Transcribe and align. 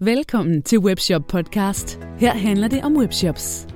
Velkommen 0.00 0.62
til 0.62 0.78
Webshop 0.78 1.22
Podcast. 1.28 2.00
Her 2.18 2.32
handler 2.32 2.68
det 2.68 2.84
om 2.84 2.96
webshops. 2.96 3.68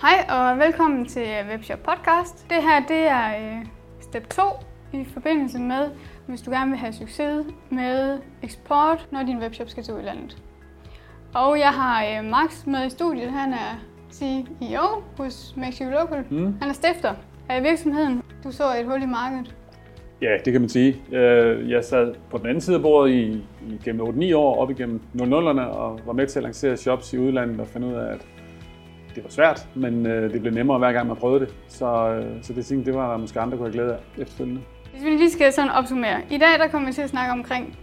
Hej 0.00 0.26
og 0.28 0.58
velkommen 0.58 1.08
til 1.08 1.26
Webshop 1.50 1.78
Podcast. 1.78 2.46
Det 2.48 2.62
her 2.62 2.86
det 2.88 2.96
er 2.96 3.58
øh, 3.58 3.66
step 4.00 4.30
2 4.30 4.42
i 4.92 5.04
forbindelse 5.12 5.58
med, 5.58 5.90
hvis 6.26 6.40
du 6.40 6.50
gerne 6.50 6.70
vil 6.70 6.78
have 6.78 6.92
succes 6.92 7.46
med 7.70 8.18
eksport, 8.42 9.08
når 9.12 9.22
din 9.22 9.38
webshop 9.38 9.68
skal 9.68 9.82
til 9.84 9.94
udlandet. 9.94 10.42
Og 11.34 11.58
jeg 11.58 11.70
har 11.70 12.04
øh, 12.04 12.24
Max 12.24 12.66
med 12.66 12.86
i 12.86 12.90
studiet. 12.90 13.30
Han 13.30 13.52
er 13.52 13.84
CEO 14.12 15.02
hos 15.16 15.54
You 15.80 15.90
Local. 15.90 16.24
Mm. 16.30 16.56
Han 16.60 16.68
er 16.70 16.74
stifter 16.74 17.14
af 17.48 17.62
virksomheden. 17.62 18.22
Du 18.44 18.52
så 18.52 18.76
et 18.80 18.86
hul 18.86 19.02
i 19.02 19.06
markedet. 19.06 19.54
Ja, 20.22 20.36
det 20.44 20.52
kan 20.52 20.60
man 20.60 20.68
sige. 20.68 20.96
Øh, 21.12 21.70
jeg 21.70 21.84
sad 21.84 22.14
på 22.30 22.38
den 22.38 22.46
anden 22.46 22.60
side 22.60 22.76
af 22.76 22.82
bordet 22.82 23.12
i, 23.12 23.44
i 23.68 23.80
gennem 23.84 24.06
8-9 24.06 24.36
år, 24.36 24.56
op 24.56 24.70
igennem 24.70 25.00
00'erne, 25.14 25.60
og 25.60 26.00
var 26.06 26.12
med 26.12 26.26
til 26.26 26.38
at 26.38 26.42
lancere 26.42 26.76
shops 26.76 27.12
i 27.12 27.18
udlandet 27.18 27.60
og 27.60 27.66
finde 27.66 27.86
ud 27.86 27.92
af, 27.92 28.12
at 28.12 28.26
det 29.14 29.24
var 29.24 29.30
svært, 29.30 29.68
men 29.74 30.06
øh, 30.06 30.32
det 30.32 30.40
blev 30.40 30.54
nemmere 30.54 30.78
hver 30.78 30.92
gang 30.92 31.08
man 31.08 31.16
prøvede 31.16 31.40
det. 31.40 31.54
Så, 31.68 31.86
øh, 31.86 32.42
så 32.42 32.52
det, 32.52 32.86
det 32.86 32.94
var 32.94 33.10
der 33.10 33.18
måske 33.18 33.40
andre, 33.40 33.56
kunne 33.56 33.66
have 33.66 33.72
glæde 33.72 33.92
af 33.92 34.22
efterfølgende. 34.22 34.60
Hvis 34.92 35.04
vi 35.04 35.10
lige 35.10 35.30
skal 35.30 35.52
sådan 35.52 35.70
opsummere. 35.70 36.20
I 36.30 36.38
dag 36.38 36.58
der 36.58 36.68
kommer 36.68 36.88
vi 36.88 36.92
til 36.92 37.02
at 37.02 37.10
snakke 37.10 37.32
omkring, 37.32 37.78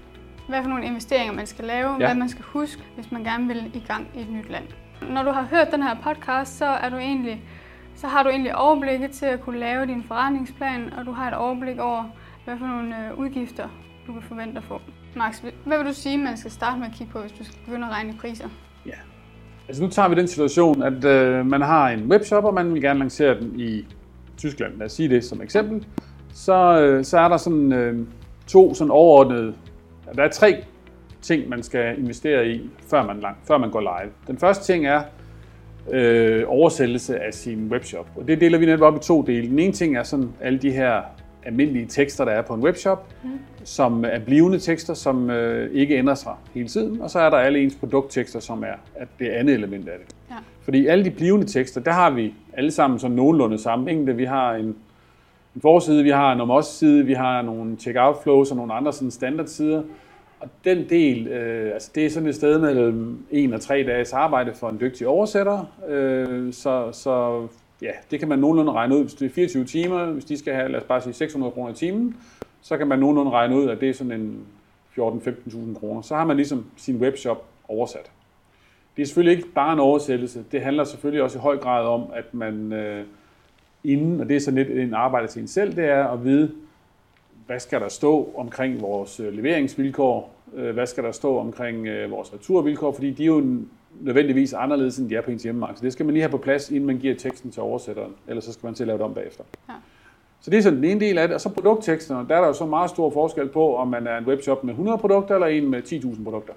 hvad 0.50 0.62
for 0.62 0.70
nogle 0.70 0.86
investeringer 0.86 1.34
man 1.34 1.46
skal 1.46 1.66
lave, 1.66 1.92
ja. 1.92 1.98
hvad 1.98 2.16
man 2.16 2.30
skal 2.30 2.44
huske, 2.44 2.82
hvis 2.96 3.12
man 3.12 3.24
gerne 3.24 3.48
vil 3.48 3.72
i 3.74 3.84
gang 3.88 4.08
i 4.16 4.22
et 4.22 4.30
nyt 4.30 4.50
land. 4.50 4.64
Når 5.10 5.24
du 5.24 5.30
har 5.30 5.48
hørt 5.52 5.68
den 5.72 5.84
her 5.84 5.96
podcast, 6.04 6.58
så 6.58 6.66
er 6.66 6.90
du 6.90 6.98
egentlig 6.98 7.42
så 7.98 8.08
har 8.08 8.24
du 8.24 8.30
egentlig 8.30 8.56
overblikket 8.56 9.12
til 9.12 9.26
at 9.26 9.42
kunne 9.42 9.60
lave 9.60 9.86
din 9.86 10.04
forretningsplan, 10.04 10.94
og 10.98 11.06
du 11.06 11.12
har 11.12 11.28
et 11.28 11.34
overblik 11.34 11.80
over, 11.80 12.04
hvad 12.48 12.58
for 12.58 12.68
nogle 12.68 13.08
øh, 13.08 13.20
udgifter 13.20 13.68
du 14.08 14.14
kan 14.14 14.22
forvente 14.22 14.58
at 14.58 14.64
få. 14.64 14.82
Max, 15.16 15.40
hvad 15.66 15.78
vil 15.78 15.88
du 15.88 15.94
sige, 15.94 16.18
man 16.18 16.38
skal 16.38 16.52
starte 16.52 16.80
med 16.80 16.88
at 16.88 16.94
kigge 16.94 17.14
på, 17.14 17.20
hvis 17.20 17.32
du 17.32 17.44
skal 17.44 17.58
begynde 17.66 17.88
at 17.88 17.94
regne 17.94 18.14
priser? 18.22 18.50
Ja, 18.86 18.98
altså 19.68 19.84
nu 19.84 19.90
tager 19.90 20.10
vi 20.10 20.16
den 20.16 20.28
situation, 20.28 20.84
at 20.84 21.06
øh, 21.06 21.46
man 21.46 21.62
har 21.62 21.90
en 21.90 22.12
webshop, 22.12 22.44
og 22.44 22.54
man 22.54 22.74
vil 22.74 22.82
gerne 22.82 23.00
lancere 23.00 23.40
den 23.40 23.60
i 23.60 23.86
Tyskland. 24.38 24.78
Lad 24.78 24.86
os 24.86 24.92
sige 24.92 25.10
det 25.10 25.24
som 25.24 25.42
eksempel. 25.42 25.86
Så, 26.34 26.82
øh, 26.82 27.04
så 27.04 27.20
er 27.20 27.28
der 27.28 27.38
sådan 27.38 27.72
øh, 27.72 28.08
to 28.48 28.74
sådan 28.74 28.92
overordnede, 28.92 29.54
der 30.16 30.24
er 30.24 30.30
tre 30.30 30.64
ting, 31.22 31.50
man 31.50 31.64
skal 31.64 32.00
investere 32.00 32.48
i, 32.48 32.70
før 32.90 33.06
man, 33.06 33.20
lang, 33.20 33.38
før 33.48 33.58
man 33.58 33.72
går 33.72 33.82
live. 33.82 34.12
Den 34.28 34.38
første 34.38 34.74
ting 34.74 34.86
er 34.86 35.02
øh, 35.92 36.44
oversættelse 36.48 37.20
af 37.20 37.34
sin 37.34 37.68
webshop, 37.72 38.08
og 38.16 38.28
det 38.28 38.42
deler 38.42 38.58
vi 38.58 38.66
netop 38.66 38.94
op 38.94 38.96
i 38.96 39.04
to 39.04 39.22
dele. 39.22 39.48
Den 39.48 39.60
ene 39.60 39.74
ting 39.74 39.98
er 39.98 40.04
sådan 40.04 40.30
alle 40.42 40.60
de 40.60 40.72
her 40.72 41.02
almindelige 41.46 41.86
tekster, 41.86 42.26
der 42.26 42.32
er 42.32 42.42
på 42.42 42.54
en 42.54 42.64
webshop, 42.64 43.14
mm. 43.24 43.30
som 43.64 44.06
er 44.06 44.20
blivende 44.20 44.60
tekster, 44.60 44.94
som 44.94 45.30
øh, 45.30 45.72
ikke 45.72 45.98
ændrer 45.98 46.16
sig 46.16 46.34
hele 46.54 46.68
tiden. 46.68 47.02
Og 47.02 47.10
så 47.10 47.20
er 47.20 47.30
der 47.30 47.38
alle 47.38 47.60
ens 47.60 47.76
produkttekster, 47.76 48.40
som 48.40 48.64
er 48.64 48.76
at 48.96 49.08
det 49.20 49.30
andet 49.30 49.56
element 49.56 49.90
af 49.90 49.96
det. 50.06 50.16
Ja. 50.30 50.36
Fordi 50.62 50.88
alle 50.88 51.06
de 51.06 51.12
blivende 51.12 51.48
tekster, 51.48 51.82
der 51.82 51.92
har 51.92 52.10
vi 52.10 52.34
alle 52.54 52.72
sammen 52.72 53.00
sådan 53.00 53.16
nogenlunde 53.16 53.58
sammenhængende. 53.58 54.16
Vi 54.16 54.26
har 54.26 54.54
en, 54.54 54.66
en 55.56 55.62
forside, 55.62 56.04
vi 56.04 56.10
har 56.10 56.34
en 56.34 56.42
om 56.42 56.52
os 56.52 56.66
side, 56.66 57.06
vi 57.06 57.14
har 57.14 57.42
nogle 57.42 57.78
checkout 57.80 58.16
flows 58.24 58.52
og 58.52 58.58
nogle 58.58 58.74
andre 58.74 58.94
sådan 58.94 59.12
standardsider. 59.12 59.84
Og 60.40 60.50
den 60.66 60.90
del, 60.90 61.28
øh, 61.28 61.74
altså 61.74 61.92
det 61.96 62.06
er 62.06 62.10
sådan 62.10 62.30
et 62.30 62.36
sted 62.36 62.60
mellem 62.60 63.26
en 63.32 63.54
og 63.54 63.62
tre 63.62 63.84
dages 63.88 64.14
arbejde 64.14 64.54
for 64.54 64.70
en 64.70 64.80
dygtig 64.80 65.08
oversætter. 65.08 65.66
Øh, 65.90 66.54
så, 66.54 66.90
så 66.92 67.48
ja, 67.82 67.92
det 68.12 68.20
kan 68.20 68.28
man 68.28 68.40
nogenlunde 68.40 68.72
regne 68.72 68.96
ud, 68.96 69.02
hvis 69.02 69.14
det 69.14 69.26
er 69.26 69.30
24 69.30 69.66
timer, 69.66 70.06
hvis 70.06 70.26
de 70.26 70.38
skal 70.38 70.54
have, 70.54 70.72
lad 70.72 70.80
os 70.80 70.86
bare 70.86 71.02
sige 71.02 71.14
600 71.14 71.52
kroner 71.52 71.72
i 71.72 71.76
timen, 71.76 72.18
så 72.62 72.78
kan 72.78 72.88
man 72.88 73.00
nogenlunde 73.00 73.32
regne 73.32 73.56
ud, 73.56 73.70
at 73.70 73.82
det 73.82 73.90
er 73.90 73.94
sådan 73.94 74.22
en 74.22 74.46
14-15.000 75.00 75.80
kroner. 75.80 76.02
Så 76.02 76.16
har 76.16 76.26
man 76.26 76.36
ligesom 76.36 76.66
sin 76.78 76.98
webshop 76.98 77.46
oversat. 77.68 78.12
Det 78.96 79.02
er 79.02 79.08
selvfølgelig 79.08 79.38
ikke 79.38 79.50
bare 79.50 79.74
en 79.74 79.80
oversættelse. 79.80 80.46
Det 80.52 80.62
handler 80.62 80.84
selvfølgelig 80.84 81.24
også 81.24 81.38
i 81.38 81.42
høj 81.42 81.58
grad 81.58 81.86
om, 81.86 82.04
at 82.14 82.34
man 82.34 82.74
øh, 82.74 83.06
inden, 83.84 84.22
og 84.22 84.30
det 84.30 84.36
er 84.36 84.40
sådan 84.40 84.66
lidt 84.66 84.80
en 84.80 84.94
arbejde 84.94 85.28
til 85.28 85.42
en 85.42 85.48
selv, 85.48 85.76
det 85.76 85.86
er 85.86 86.08
at 86.08 86.24
vide, 86.24 86.52
hvad 87.46 87.60
skal 87.60 87.82
der 87.82 87.90
stå 87.90 88.34
omkring 88.38 88.82
vores 88.82 89.20
øh, 89.20 89.34
leveringsvilkår, 89.34 90.36
øh, 90.56 90.74
hvad 90.74 90.86
skal 90.86 91.04
der 91.04 91.12
stå 91.12 91.38
omkring 91.38 91.88
øh, 91.88 92.12
vores 92.12 92.34
returvilkår, 92.34 92.92
fordi 92.92 93.12
de 93.12 93.24
er 93.24 93.28
jo 93.28 93.38
en 93.38 93.70
nødvendigvis 94.02 94.54
anderledes, 94.54 94.98
end 94.98 95.10
de 95.10 95.16
er 95.16 95.22
på 95.22 95.32
ens 95.32 95.44
hjemmemarked. 95.44 95.78
Så 95.78 95.84
det 95.84 95.94
skal 95.94 96.06
man 96.06 96.14
lige 96.14 96.24
have 96.24 96.32
på 96.32 96.38
plads, 96.38 96.70
inden 96.70 96.86
man 96.86 96.98
giver 96.98 97.16
teksten 97.16 97.52
til 97.52 97.62
oversætteren, 97.62 98.12
ellers 98.28 98.44
så 98.44 98.54
skal 98.54 98.68
man 98.68 98.74
til 98.74 98.84
at 98.84 98.88
lave 98.88 98.98
det 98.98 99.06
om 99.06 99.14
bagefter. 99.14 99.44
Ja. 99.70 99.74
Så 100.42 100.52
det 100.52 100.58
er 100.58 100.62
sådan 100.62 100.78
den 100.78 100.86
ene 100.86 101.00
del 101.00 101.18
af 101.18 101.28
det. 101.28 101.36
Og 101.36 101.42
så 101.42 101.50
produktteksterne, 101.50 102.28
der 102.30 102.36
er 102.36 102.40
der 102.42 102.48
jo 102.48 102.54
så 102.54 102.66
meget 102.66 102.90
stor 102.90 103.10
forskel 103.10 103.48
på, 103.48 103.76
om 103.76 103.88
man 103.88 104.08
er 104.08 104.18
en 104.18 104.26
webshop 104.26 104.64
med 104.64 104.74
100 104.74 104.98
produkter, 104.98 105.36
eller 105.36 105.48
en 105.48 105.70
med 105.70 105.82
10.000 105.84 106.24
produkter. 106.24 106.54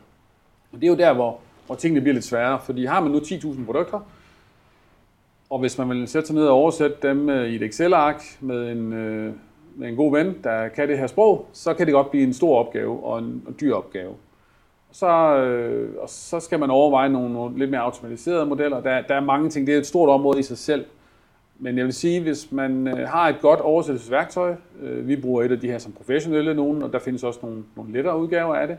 Og 0.73 0.81
det 0.81 0.85
er 0.85 0.89
jo 0.89 0.97
der, 0.97 1.13
hvor, 1.13 1.39
hvor 1.67 1.75
tingene 1.75 2.01
bliver 2.01 2.15
lidt 2.15 2.25
sværere, 2.25 2.61
fordi 2.65 2.85
har 2.85 3.01
man 3.01 3.11
nu 3.11 3.19
10.000 3.19 3.65
produkter, 3.65 4.01
og 5.51 5.59
hvis 5.59 5.79
man 5.79 5.89
vil 5.89 6.09
sætte 6.09 6.27
sig 6.27 6.37
ned 6.37 6.47
og 6.47 6.55
oversætte 6.55 6.97
dem 7.03 7.29
i 7.29 7.55
et 7.55 7.63
Excel-ark 7.63 8.23
med 8.41 8.73
en, 8.73 8.93
øh, 8.93 9.33
med 9.77 9.89
en 9.89 9.97
god 9.97 10.13
ven, 10.13 10.35
der 10.45 10.69
kan 10.69 10.89
det 10.89 10.99
her 10.99 11.07
sprog, 11.07 11.47
så 11.53 11.75
kan 11.75 11.87
det 11.87 11.93
godt 11.93 12.11
blive 12.11 12.25
en 12.25 12.33
stor 12.33 12.59
opgave 12.59 13.05
og 13.05 13.19
en, 13.19 13.25
en 13.25 13.57
dyr 13.61 13.75
opgave. 13.75 14.15
Så, 14.93 15.37
øh, 15.37 15.95
og 15.99 16.09
så 16.09 16.41
skal 16.41 16.59
man 16.59 16.71
overveje 16.71 17.09
nogle, 17.09 17.33
nogle 17.33 17.59
lidt 17.59 17.71
mere 17.71 17.81
automatiserede 17.81 18.47
modeller. 18.47 18.81
Der, 18.81 19.03
der 19.03 19.15
er 19.15 19.21
mange 19.21 19.51
ting. 19.51 19.67
Det 19.67 19.75
er 19.75 19.79
et 19.79 19.87
stort 19.87 20.09
område 20.09 20.39
i 20.41 20.43
sig 20.43 20.59
selv. 20.59 20.85
Men 21.59 21.79
jeg 21.79 21.85
vil 21.85 21.93
sige, 21.93 22.23
hvis 22.23 22.53
man 22.53 22.89
øh, 22.89 23.09
har 23.09 23.29
et 23.29 23.37
godt 23.41 23.61
oversættelsesværktøj, 23.61 24.55
øh, 24.83 25.09
vi 25.09 25.17
bruger 25.17 25.43
et 25.43 25.53
af 25.53 25.61
de 25.61 25.67
her 25.67 25.79
som 25.79 25.93
professionelle 25.93 26.55
nogen, 26.55 26.83
og 26.83 26.93
der 26.93 26.99
findes 26.99 27.25
også 27.25 27.41
nogle, 27.43 27.63
nogle 27.77 27.93
lettere 27.93 28.19
udgaver 28.19 28.55
af 28.55 28.69
det, 28.69 28.77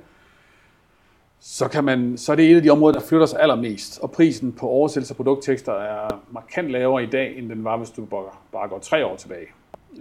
så, 1.40 1.68
kan 1.68 1.84
man, 1.84 2.18
så 2.18 2.32
er 2.32 2.36
det 2.36 2.52
et 2.52 2.56
af 2.56 2.62
de 2.62 2.70
områder, 2.70 3.00
der 3.00 3.06
flytter 3.06 3.26
sig 3.26 3.40
allermest. 3.42 4.00
Og 4.00 4.12
prisen 4.12 4.52
på 4.52 4.68
oversættelse 4.68 5.12
af 5.12 5.16
produkttekster 5.16 5.74
er 5.74 6.22
markant 6.32 6.70
lavere 6.70 7.04
i 7.04 7.06
dag, 7.06 7.38
end 7.38 7.50
den 7.50 7.64
var, 7.64 7.78
hvis 7.78 7.90
du 7.90 8.06
bare, 8.06 8.24
bare 8.52 8.70
går 8.70 8.80
tre 8.80 9.06
år 9.06 9.16
tilbage. 9.16 9.48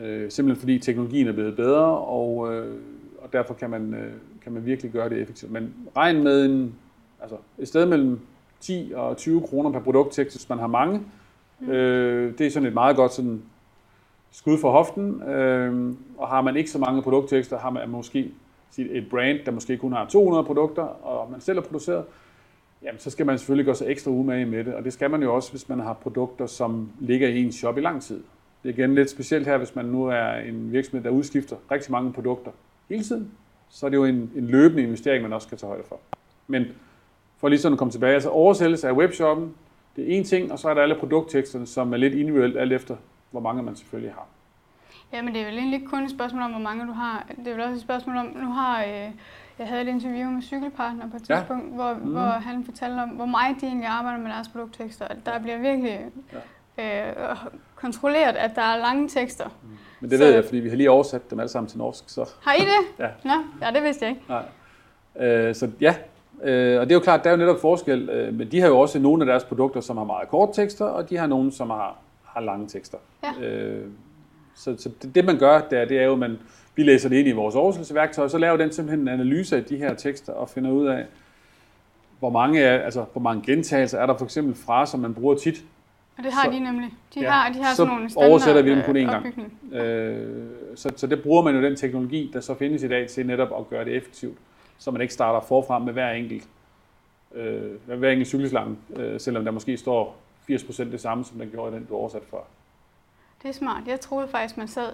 Øh, 0.01 0.31
simpelthen 0.31 0.61
fordi 0.61 0.79
teknologien 0.79 1.29
er 1.29 1.33
blevet 1.33 1.57
bedre, 1.57 1.99
og, 1.99 2.55
øh, 2.55 2.77
og 3.31 3.39
derfor 3.39 3.55
kan 3.55 3.71
man, 3.71 3.95
øh, 3.95 4.13
kan 4.43 4.53
man 4.53 4.67
virkelig 4.67 4.93
gøre 4.93 5.09
det 5.09 5.19
effektivt. 5.19 5.53
Men 5.53 5.75
regn 5.97 6.25
med 6.25 6.45
en, 6.47 6.75
altså 7.21 7.37
et 7.59 7.69
sted 7.69 7.87
mellem 7.87 8.21
10 8.61 8.93
og 8.97 9.17
20 9.17 9.41
kroner 9.41 9.71
per 9.71 9.81
produkttekst, 9.81 10.37
hvis 10.37 10.49
man 10.49 10.59
har 10.59 10.67
mange. 10.67 11.03
Mm. 11.61 11.71
Øh, 11.71 12.39
det 12.39 12.47
er 12.47 12.51
sådan 12.51 12.67
et 12.67 12.75
meget 12.75 12.97
godt 12.97 13.13
sådan 13.13 13.43
skud 14.31 14.59
for 14.59 14.71
hoften. 14.71 15.23
Øh, 15.23 15.95
og 16.19 16.29
har 16.29 16.41
man 16.41 16.57
ikke 16.57 16.71
så 16.71 16.79
mange 16.79 17.03
produkttekster, 17.03 17.59
har 17.59 17.71
man 17.71 17.89
måske 17.89 18.31
et 18.79 19.07
brand, 19.11 19.39
der 19.47 19.53
måske 19.53 19.77
kun 19.77 19.93
har 19.93 20.07
200 20.07 20.45
produkter, 20.45 20.83
og 20.83 21.31
man 21.31 21.41
selv 21.41 21.59
har 21.59 21.67
produceret, 21.67 22.05
jamen 22.83 22.99
så 22.99 23.11
skal 23.11 23.27
man 23.27 23.39
selvfølgelig 23.39 23.67
gå 23.67 23.75
så 23.75 23.87
ekstra 23.87 24.11
umage 24.11 24.47
med 24.47 24.65
det. 24.65 24.75
Og 24.75 24.85
det 24.85 24.93
skal 24.93 25.11
man 25.11 25.23
jo 25.23 25.35
også, 25.35 25.51
hvis 25.51 25.69
man 25.69 25.81
har 25.81 25.93
produkter, 25.93 26.47
som 26.47 26.91
ligger 27.01 27.29
i 27.29 27.43
ens 27.43 27.55
shop 27.55 27.79
i 27.79 27.81
lang 27.81 28.03
tid. 28.03 28.23
Det 28.63 28.69
er 28.69 28.73
igen 28.73 28.95
lidt 28.95 29.11
specielt 29.11 29.47
her, 29.47 29.59
hvis 29.59 29.75
man 29.75 29.85
nu 29.85 30.07
er 30.07 30.33
en 30.33 30.73
virksomhed, 30.73 31.05
der 31.05 31.11
udskifter 31.11 31.57
rigtig 31.71 31.93
mange 31.93 32.13
produkter 32.13 32.51
hele 32.91 33.05
tiden 33.05 33.33
så 33.71 33.87
er 33.87 33.91
det 33.91 33.97
jo 33.97 34.05
en, 34.05 34.31
en 34.37 34.47
løbende 34.47 34.83
investering, 34.83 35.23
man 35.23 35.33
også 35.33 35.47
skal 35.47 35.59
tage 35.59 35.69
højde 35.69 35.85
for. 35.89 36.01
Men 36.47 36.65
for 37.39 37.49
lige 37.49 37.59
sådan 37.59 37.73
at 37.73 37.79
komme 37.79 37.93
tilbage, 37.93 38.15
altså 38.15 38.29
oversættelse 38.29 38.89
af 38.89 38.93
webshoppen, 38.93 39.55
det 39.97 40.05
er 40.05 40.19
en 40.19 40.25
ting, 40.25 40.53
og 40.53 40.59
så 40.59 40.69
er 40.69 40.75
der 40.75 40.83
alle 40.83 40.95
produktteksterne, 40.95 41.67
som 41.67 41.93
er 41.93 41.97
lidt 41.97 42.15
individuelt, 42.15 42.59
alt 42.59 42.73
efter 42.73 42.97
hvor 43.31 43.41
mange 43.41 43.63
man 43.63 43.77
selvfølgelig 43.77 44.13
har. 44.13 44.27
Ja, 45.13 45.23
men 45.23 45.35
det 45.35 45.43
er 45.43 45.47
vel 45.47 45.59
egentlig 45.59 45.77
ikke 45.77 45.91
kun 45.91 46.03
et 46.03 46.11
spørgsmål 46.11 46.43
om, 46.43 46.51
hvor 46.51 46.61
mange 46.61 46.87
du 46.87 46.93
har. 46.93 47.27
Det 47.37 47.49
er 47.49 47.53
vel 47.53 47.61
også 47.61 47.75
et 47.75 47.81
spørgsmål 47.81 48.17
om, 48.17 48.27
nu 48.27 48.53
har 48.53 48.83
øh, 48.83 49.11
jeg 49.59 49.69
havde 49.69 49.83
et 49.83 49.89
interview 49.89 50.31
med 50.31 50.43
cykelpartner 50.43 51.11
på 51.11 51.17
et 51.17 51.23
tidspunkt, 51.23 51.65
ja. 51.65 51.75
hvor, 51.75 51.95
mm. 51.95 52.11
hvor 52.11 52.21
han 52.21 52.65
fortalte 52.65 53.01
om, 53.01 53.09
hvor 53.09 53.27
meget 53.27 53.61
de 53.61 53.67
egentlig 53.67 53.89
arbejder 53.89 54.19
med 54.19 54.31
deres 54.31 54.49
produkttekster. 54.49 55.07
Der 55.27 55.39
bliver 55.39 55.59
virkelig 55.59 56.01
ja. 56.79 57.11
øh, 57.11 57.37
kontrolleret, 57.75 58.37
at 58.37 58.57
der 58.57 58.63
er 58.63 58.77
lange 58.77 59.09
tekster. 59.09 59.49
Mm. 59.63 59.69
Men 60.01 60.11
det 60.11 60.19
så... 60.19 60.25
ved 60.25 60.35
jeg, 60.35 60.45
fordi 60.45 60.59
vi 60.59 60.69
har 60.69 60.77
lige 60.77 60.91
oversat 60.91 61.31
dem 61.31 61.41
alle 61.41 61.49
sammen 61.49 61.69
til 61.69 61.79
norsk. 61.79 62.05
Så. 62.07 62.29
Har 62.43 62.55
I 62.55 62.61
det? 62.61 63.05
ja. 63.05 63.09
Nå, 63.25 63.43
ja, 63.63 63.71
det 63.75 63.83
vidste 63.83 64.05
jeg 64.05 64.11
ikke. 64.11 64.23
Nej. 64.29 64.45
Øh, 65.29 65.55
så 65.55 65.71
ja, 65.81 65.95
øh, 66.43 66.81
og 66.81 66.87
det 66.87 66.93
er 66.93 66.97
jo 66.97 67.01
klart, 67.01 67.25
der 67.25 67.31
er 67.31 67.35
jo 67.35 67.39
netop 67.39 67.61
forskel, 67.61 68.09
øh, 68.09 68.35
men 68.35 68.51
de 68.51 68.61
har 68.61 68.69
jo 68.69 68.79
også 68.79 68.99
nogle 68.99 69.23
af 69.23 69.27
deres 69.27 69.45
produkter, 69.45 69.81
som 69.81 69.97
har 69.97 70.05
meget 70.05 70.29
korte 70.29 70.63
tekster, 70.63 70.85
og 70.85 71.11
de 71.11 71.17
har 71.17 71.27
nogle, 71.27 71.53
som 71.53 71.71
har, 71.71 71.99
har 72.25 72.41
lange 72.41 72.69
tekster. 72.69 72.99
Ja. 73.23 73.47
Øh, 73.47 73.87
så, 74.55 74.77
så 74.79 74.91
det, 75.03 75.15
det, 75.15 75.25
man 75.25 75.39
gør 75.39 75.61
der, 75.71 75.85
det 75.85 75.99
er 75.99 76.05
jo, 76.05 76.13
at 76.13 76.19
man, 76.19 76.39
vi 76.77 76.83
læser 76.83 77.09
det 77.09 77.17
ind 77.17 77.29
i 77.29 77.33
vores 77.33 77.55
oversættelsesværktøj, 77.55 78.25
og 78.25 78.31
så 78.31 78.39
laver 78.39 78.57
den 78.57 78.73
simpelthen 78.73 79.01
en 79.01 79.09
analyse 79.09 79.57
af 79.57 79.65
de 79.65 79.77
her 79.77 79.95
tekster, 79.95 80.33
og 80.33 80.49
finder 80.49 80.71
ud 80.71 80.87
af, 80.87 81.05
hvor 82.19 82.31
mange, 82.31 82.61
altså, 82.61 83.05
hvor 83.13 83.21
mange 83.21 83.43
gentagelser 83.47 83.99
er 83.99 84.07
der 84.07 84.17
for 84.17 84.25
eksempel 84.25 84.55
fraser, 84.55 84.99
man 84.99 85.15
bruger 85.15 85.35
tit, 85.35 85.65
og 86.21 86.25
det 86.25 86.33
har 86.33 86.45
så, 86.45 86.51
de 86.51 86.61
nemlig. 86.61 86.95
De 87.15 87.21
ja, 87.21 87.31
har, 87.31 87.53
de 87.53 87.63
har 87.63 87.71
så 87.71 87.77
sådan 87.77 87.93
nogle 87.93 88.11
standard 88.11 88.31
oversætter 88.31 88.63
vi 88.63 88.71
dem 88.71 88.83
kun 88.83 88.97
én 88.97 89.11
gang. 89.11 89.53
Øh, 89.73 90.47
så, 90.75 90.93
så 90.97 91.07
det 91.07 91.23
bruger 91.23 91.43
man 91.43 91.55
jo 91.57 91.63
den 91.63 91.77
teknologi, 91.77 92.31
der 92.33 92.41
så 92.41 92.55
findes 92.55 92.83
i 92.83 92.89
dag 92.89 93.09
til 93.09 93.27
netop 93.27 93.49
at 93.59 93.69
gøre 93.69 93.85
det 93.85 93.97
effektivt, 93.97 94.39
så 94.79 94.91
man 94.91 95.01
ikke 95.01 95.15
starter 95.15 95.41
forfra 95.41 95.79
med 95.79 95.93
hver 95.93 96.11
enkelt, 96.11 96.49
øh, 97.35 97.99
hver 97.99 98.11
enkelt 98.11 98.29
cykelslange, 98.29 98.77
øh, 98.97 99.21
selvom 99.21 99.45
der 99.45 99.51
måske 99.51 99.77
står 99.77 100.17
80% 100.51 100.91
det 100.93 101.01
samme, 101.01 101.25
som 101.25 101.39
den 101.39 101.51
gjorde 101.51 101.77
i 101.77 101.79
den, 101.79 101.87
du 101.87 101.95
oversat 101.95 102.23
for. 102.31 102.45
Det 103.43 103.49
er 103.49 103.53
smart. 103.53 103.83
Jeg 103.87 104.01
troede 104.01 104.29
faktisk, 104.29 104.57
man 104.57 104.69
sad 104.69 104.93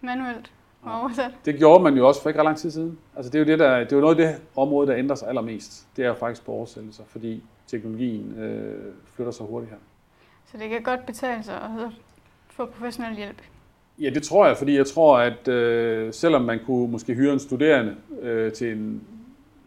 manuelt 0.00 0.52
og 0.82 1.00
oversat. 1.00 1.30
Det 1.44 1.58
gjorde 1.58 1.82
man 1.82 1.96
jo 1.96 2.08
også 2.08 2.22
for 2.22 2.28
ikke 2.28 2.40
ret 2.40 2.44
lang 2.44 2.56
tid 2.56 2.70
siden. 2.70 2.98
Altså 3.16 3.30
det 3.32 3.38
er 3.38 3.42
jo, 3.44 3.46
det, 3.46 3.58
der, 3.58 3.78
det 3.78 3.92
er 3.92 3.96
jo 3.96 4.00
noget 4.00 4.20
af 4.20 4.26
det 4.26 4.42
område, 4.56 4.86
der 4.86 4.96
ændrer 4.96 5.16
sig 5.16 5.28
allermest. 5.28 5.86
Det 5.96 6.04
er 6.04 6.08
jo 6.08 6.14
faktisk 6.14 6.44
på 6.46 6.52
oversættelser, 6.52 7.04
fordi 7.06 7.42
teknologien 7.66 8.38
øh, 8.38 8.92
flytter 9.14 9.32
sig 9.32 9.46
hurtigt 9.46 9.70
her. 9.70 9.78
Så 10.46 10.58
det 10.58 10.68
kan 10.68 10.82
godt 10.82 11.06
betale 11.06 11.42
sig 11.42 11.54
at 11.54 11.70
få 12.50 12.66
professionel 12.66 13.16
hjælp. 13.16 13.42
Ja, 13.98 14.10
det 14.10 14.22
tror 14.22 14.46
jeg, 14.46 14.56
fordi 14.56 14.76
jeg 14.76 14.86
tror, 14.86 15.18
at 15.18 15.48
øh, 15.48 16.12
selvom 16.12 16.42
man 16.42 16.60
kunne 16.66 16.90
måske 16.90 17.14
hyre 17.14 17.32
en 17.32 17.38
studerende 17.38 17.96
øh, 18.22 18.52
til 18.52 18.72
en 18.72 19.02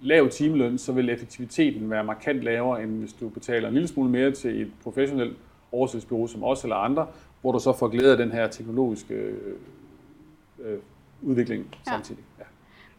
lav 0.02 0.30
timeløn, 0.30 0.78
så 0.78 0.92
vil 0.92 1.10
effektiviteten 1.10 1.90
være 1.90 2.04
markant 2.04 2.42
lavere, 2.42 2.84
end 2.84 3.00
hvis 3.00 3.14
du 3.14 3.30
betaler 3.30 3.68
en 3.68 3.74
lille 3.74 3.88
smule 3.88 4.10
mere 4.10 4.32
til 4.32 4.62
et 4.62 4.72
professionelt 4.84 5.38
oversættelsesbureau 5.72 6.28
som 6.28 6.44
os 6.44 6.64
eller 6.64 6.76
andre, 6.76 7.08
hvor 7.42 7.52
du 7.52 7.60
så 7.60 7.74
får 7.74 7.88
glæde 7.88 8.12
af 8.12 8.18
den 8.18 8.32
her 8.32 8.48
teknologiske 8.48 9.14
øh, 9.14 9.56
øh, 10.60 10.78
udvikling 11.22 11.68
ja. 11.72 11.92
samtidig. 11.92 12.24
Ja. 12.40 12.44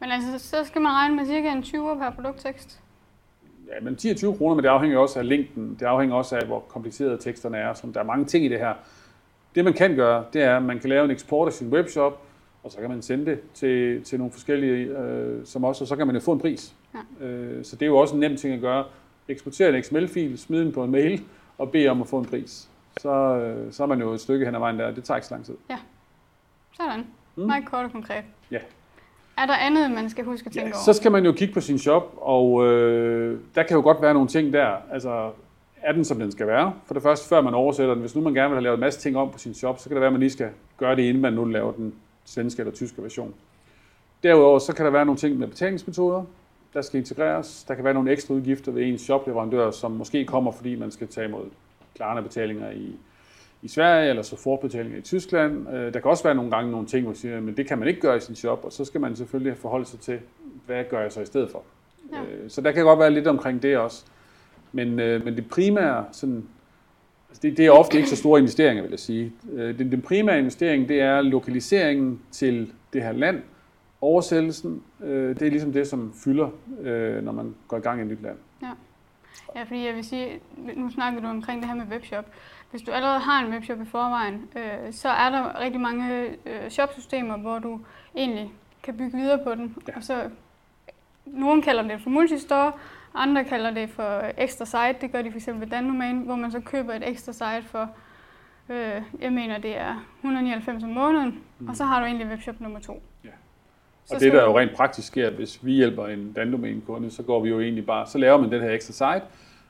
Men 0.01 0.11
altså, 0.11 0.49
så 0.49 0.65
skal 0.65 0.83
man 0.83 0.93
regne 0.93 1.17
med 1.17 1.27
cirka 1.27 1.53
en 1.53 1.63
20 1.63 1.97
per 1.97 2.11
produkttekst? 2.11 2.81
Ja, 3.69 3.81
men 3.83 3.95
10-20 3.95 4.37
kroner, 4.37 4.55
men 4.55 4.65
det 4.65 4.69
afhænger 4.69 4.99
også 4.99 5.19
af 5.19 5.29
længden. 5.29 5.77
Det 5.81 5.87
afhænger 5.87 6.17
også 6.17 6.37
af, 6.37 6.47
hvor 6.47 6.61
komplicerede 6.61 7.19
teksterne 7.19 7.57
er. 7.59 7.75
Så 7.75 7.87
der 7.95 8.01
er 8.01 8.05
mange 8.05 8.25
ting 8.25 8.45
i 8.45 8.49
det 8.49 8.59
her. 8.59 8.75
Det 9.55 9.65
man 9.65 9.73
kan 9.73 9.97
gøre, 9.97 10.25
det 10.33 10.43
er, 10.43 10.57
at 10.57 10.63
man 10.63 10.79
kan 10.79 10.89
lave 10.89 11.05
en 11.05 11.11
eksport 11.11 11.49
af 11.49 11.53
sin 11.53 11.69
webshop, 11.69 12.23
og 12.63 12.73
så 12.73 12.79
kan 12.81 12.91
man 12.91 13.03
sende 13.03 13.27
det 13.27 13.41
til, 13.55 14.05
til 14.05 14.19
nogle 14.19 14.33
forskellige, 14.33 14.99
øh, 14.99 15.47
som 15.47 15.65
også, 15.65 15.85
og 15.85 15.89
så 15.89 15.97
kan 15.97 16.07
man 16.07 16.17
jo 16.17 16.21
få 16.21 16.33
en 16.33 16.39
pris. 16.39 16.75
Ja. 17.21 17.27
Øh, 17.27 17.65
så 17.65 17.77
det 17.77 17.83
er 17.83 17.87
jo 17.87 17.97
også 17.97 18.15
en 18.15 18.21
nem 18.21 18.37
ting 18.37 18.55
at 18.55 18.61
gøre. 18.61 18.85
Eksportere 19.29 19.77
en 19.77 19.83
XML-fil, 19.83 20.39
smide 20.39 20.65
den 20.65 20.73
på 20.73 20.85
en 20.85 20.91
mail, 20.91 21.25
og 21.59 21.71
bede 21.71 21.89
om 21.89 22.01
at 22.01 22.09
få 22.09 22.19
en 22.19 22.25
pris. 22.25 22.69
Så, 23.01 23.11
øh, 23.37 23.73
så 23.73 23.83
er 23.83 23.87
man 23.87 24.01
jo 24.01 24.13
et 24.13 24.21
stykke 24.21 24.45
hen 24.47 24.55
ad 24.55 24.61
vejen 24.61 24.79
der. 24.79 24.91
Det 24.91 25.05
tager 25.05 25.17
ikke 25.17 25.27
så 25.27 25.35
lang 25.35 25.45
tid. 25.45 25.55
Ja, 25.71 25.79
sådan. 26.77 27.07
Mm. 27.37 27.43
Meget 27.43 27.67
kort 27.67 27.85
og 27.85 27.93
konkret. 27.93 28.25
Ja. 28.51 28.59
Er 29.39 29.47
der 29.47 29.55
andet, 29.55 29.91
man 29.91 30.11
skal 30.11 30.25
huske 30.25 30.47
at 30.47 30.53
tænke 30.53 30.69
ja, 30.69 30.75
over? 30.75 30.85
Så 30.85 30.93
skal 30.93 31.13
man 31.13 31.25
jo 31.25 31.33
kigge 31.33 31.55
på 31.55 31.61
sin 31.61 31.79
shop, 31.79 32.15
og 32.17 32.67
øh, 32.67 33.39
der 33.55 33.63
kan 33.63 33.77
jo 33.77 33.83
godt 33.83 34.03
være 34.03 34.15
nogle 34.15 34.29
ting 34.29 34.53
der. 34.53 34.77
Altså, 34.93 35.31
er 35.83 35.93
den, 35.93 36.05
som 36.05 36.19
den 36.19 36.33
skal 36.33 36.47
være? 36.47 36.73
For 36.87 36.95
det 36.95 37.03
første, 37.03 37.29
før 37.29 37.41
man 37.41 37.55
oversætter 37.55 37.95
den. 37.95 38.01
Hvis 38.01 38.15
nu 38.15 38.21
man 38.23 38.35
gerne 38.35 38.49
vil 38.49 38.57
have 38.57 38.63
lavet 38.63 38.75
en 38.77 38.81
masse 38.81 39.01
ting 39.01 39.17
om 39.17 39.31
på 39.31 39.39
sin 39.39 39.55
shop, 39.55 39.79
så 39.79 39.89
kan 39.89 39.95
det 39.95 40.01
være, 40.01 40.07
at 40.07 40.13
man 40.13 40.21
lige 40.21 40.31
skal 40.31 40.49
gøre 40.77 40.97
det, 40.97 41.03
inden 41.03 41.23
man 41.23 41.33
nu 41.33 41.45
laver 41.45 41.73
den 41.73 41.95
svenske 42.25 42.61
eller 42.61 42.73
tyske 42.73 43.03
version. 43.03 43.35
Derudover 44.23 44.59
så 44.59 44.75
kan 44.75 44.85
der 44.85 44.91
være 44.91 45.05
nogle 45.05 45.19
ting 45.19 45.39
med 45.39 45.49
betalingsmetoder, 45.49 46.25
der 46.75 46.83
skal 46.83 46.99
integreres. 46.99 47.65
Der 47.69 47.75
kan 47.75 47.85
være 47.85 47.95
nogle 47.95 48.13
ekstra 48.13 48.35
udgifter 48.35 48.73
ved 48.73 48.83
ens 48.83 49.01
shopleverandør, 49.01 49.71
som 49.71 49.91
måske 49.91 50.25
kommer, 50.25 50.53
fordi 50.53 50.75
man 50.77 50.91
skal 50.91 51.09
tage 51.09 51.29
imod 51.29 51.45
klarende 51.95 52.23
betalinger 52.23 52.71
i, 52.71 52.97
i 53.65 53.69
Sverige, 53.69 54.11
eller 54.11 54.23
så 54.23 54.37
fortbetalinger 54.37 54.99
i 54.99 55.03
Tyskland. 55.03 55.69
Øh, 55.69 55.95
der 55.95 56.01
kan 56.01 56.11
også 56.11 56.25
være 56.25 56.35
nogle 56.35 56.51
gange 56.51 56.71
nogle 56.71 56.87
ting, 56.87 57.03
hvor 57.03 57.11
man 57.11 57.17
siger, 57.17 57.41
men 57.41 57.57
det 57.57 57.67
kan 57.69 57.79
man 57.79 57.89
ikke 57.89 58.01
gøre 58.01 58.17
i 58.17 58.21
sin 58.21 58.35
shop, 58.35 58.65
og 58.65 58.73
så 58.73 58.85
skal 58.85 59.01
man 59.01 59.17
selvfølgelig 59.17 59.57
forholde 59.57 59.87
sig 59.87 60.01
til, 60.01 60.19
hvad 60.67 60.85
gør 60.91 61.01
jeg 61.01 61.13
så 61.13 61.21
i 61.21 61.27
stedet 61.27 61.51
for. 61.51 61.63
Ja. 62.13 62.21
Øh, 62.23 62.51
så 62.51 62.61
der 62.61 62.73
kan 62.73 62.85
godt 62.85 62.99
være 62.99 63.11
lidt 63.11 63.27
omkring 63.27 63.63
det 63.63 63.77
også. 63.77 64.05
Men, 64.73 65.01
øh, 65.01 65.25
men 65.25 65.37
det 65.37 65.49
primære, 65.49 66.05
sådan, 66.13 66.45
altså 67.29 67.41
det, 67.43 67.57
det 67.57 67.67
er 67.67 67.71
ofte 67.71 67.97
ikke 67.97 68.09
så 68.09 68.17
store 68.17 68.41
investeringer, 68.41 68.83
vil 68.83 68.91
jeg 68.91 68.99
sige. 68.99 69.33
Den, 69.53 69.93
den 69.93 70.03
primære 70.03 70.39
investering, 70.39 70.89
det 70.89 71.01
er 71.01 71.23
lokaliseringen 71.23 72.21
til 72.31 72.73
det 72.93 73.03
her 73.03 73.13
land, 73.13 73.43
oversættelsen, 74.01 74.83
det 75.01 75.43
er 75.43 75.51
ligesom 75.51 75.73
det, 75.73 75.87
som 75.87 76.13
fylder, 76.25 76.49
når 77.21 77.33
man 77.33 77.55
går 77.69 77.77
i 77.77 77.81
gang 77.81 78.01
i 78.01 78.03
et 78.03 78.09
nyt 78.09 78.23
land. 78.23 78.37
Ja. 78.63 78.71
Ja, 79.57 79.63
fordi 79.63 79.87
jeg 79.87 79.95
vil 79.95 80.05
sige, 80.05 80.41
nu 80.77 80.91
snakker 80.91 81.21
du 81.21 81.27
omkring 81.27 81.61
det 81.61 81.69
her 81.69 81.77
med 81.77 81.85
webshop. 81.91 82.25
Hvis 82.75 82.83
du 82.83 82.93
allerede 82.93 83.21
har 83.21 83.45
en 83.45 83.53
webshop 83.53 83.81
i 83.81 83.85
forvejen, 83.85 84.49
øh, 84.57 84.93
så 84.93 85.09
er 85.09 85.31
der 85.31 85.61
rigtig 85.61 85.81
mange 85.81 86.25
øh, 86.47 86.71
shopsystemer, 86.71 87.37
hvor 87.37 87.59
du 87.59 87.81
egentlig 88.17 88.53
kan 88.83 88.97
bygge 88.97 89.19
videre 89.19 89.45
på 89.45 89.55
den. 89.55 89.77
Ja. 89.89 89.97
Og 89.97 90.03
så, 90.03 90.31
nogen 91.27 91.63
kalder 91.63 91.83
det 91.83 92.01
for 92.03 92.11
multistore, 92.11 92.73
andre 93.15 93.45
kalder 93.45 93.71
det 93.71 93.91
for 93.91 94.23
ekstra 94.39 94.65
site. 94.65 94.97
Det 95.01 95.13
gør 95.13 95.23
de 95.23 95.33
f.eks. 95.33 95.49
ved 95.49 95.67
Dandomain, 95.67 96.19
hvor 96.19 96.37
man 96.37 96.51
så 96.51 96.61
køber 96.61 96.95
et 96.95 97.09
ekstra 97.09 97.33
site 97.33 97.69
for, 97.71 97.89
øh, 98.69 99.03
jeg 99.21 99.33
mener 99.33 99.59
det 99.59 99.77
er 99.77 100.07
199 100.19 100.83
om 100.83 100.89
måneden, 100.89 101.41
mm. 101.59 101.69
og 101.69 101.77
så 101.77 101.85
har 101.85 102.01
du 102.01 102.07
egentlig 102.07 102.27
webshop 102.27 102.61
nummer 102.61 102.81
to. 102.81 103.03
Ja. 103.25 103.31
Og 104.11 104.21
det, 104.21 104.33
der 104.33 104.45
jo 104.45 104.59
rent 104.59 104.77
praktisk 104.77 105.07
sker, 105.07 105.31
hvis 105.31 105.65
vi 105.65 105.73
hjælper 105.73 106.07
en 106.07 106.33
Dandomain-kunde, 106.33 107.11
så 107.11 107.23
går 107.23 107.41
vi 107.41 107.49
jo 107.49 107.61
egentlig 107.61 107.87
bare, 107.87 108.07
så 108.07 108.19
laver 108.19 108.39
man 108.39 108.53
den 108.53 108.63
her 108.63 108.71
ekstra 108.71 108.93
site, 108.93 109.27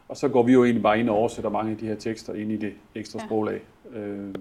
og 0.08 0.16
så 0.16 0.28
går 0.28 0.42
vi 0.42 0.52
jo 0.52 0.64
egentlig 0.64 0.82
bare 0.82 1.00
ind 1.00 1.10
og 1.10 1.16
oversætter 1.16 1.50
mange 1.50 1.72
af 1.72 1.76
de 1.78 1.86
her 1.86 1.94
tekster 1.94 2.34
ind 2.34 2.52
i 2.52 2.56
det 2.56 2.72
ekstra 2.94 3.18
ja. 3.18 3.26
sproglag. 3.26 3.60
Øh, 3.94 4.34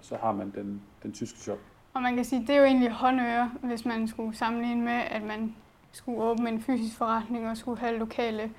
så 0.00 0.16
har 0.20 0.32
man 0.32 0.52
den, 0.54 0.82
den 1.02 1.12
tyske 1.12 1.38
shop. 1.38 1.58
Og 1.94 2.02
man 2.02 2.16
kan 2.16 2.24
sige, 2.24 2.40
det 2.40 2.50
er 2.50 2.58
jo 2.58 2.64
egentlig 2.64 2.90
håndøre, 2.90 3.50
hvis 3.62 3.84
man 3.84 4.08
skulle 4.08 4.36
sammenligne 4.36 4.84
med, 4.84 5.00
at 5.10 5.22
man 5.22 5.54
skulle 5.92 6.22
åbne 6.22 6.48
en 6.48 6.60
fysisk 6.60 6.96
forretning 6.96 7.50
og 7.50 7.56
skulle 7.56 7.80
have 7.80 7.98
lokale... 7.98 8.50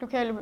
lokale 0.00 0.36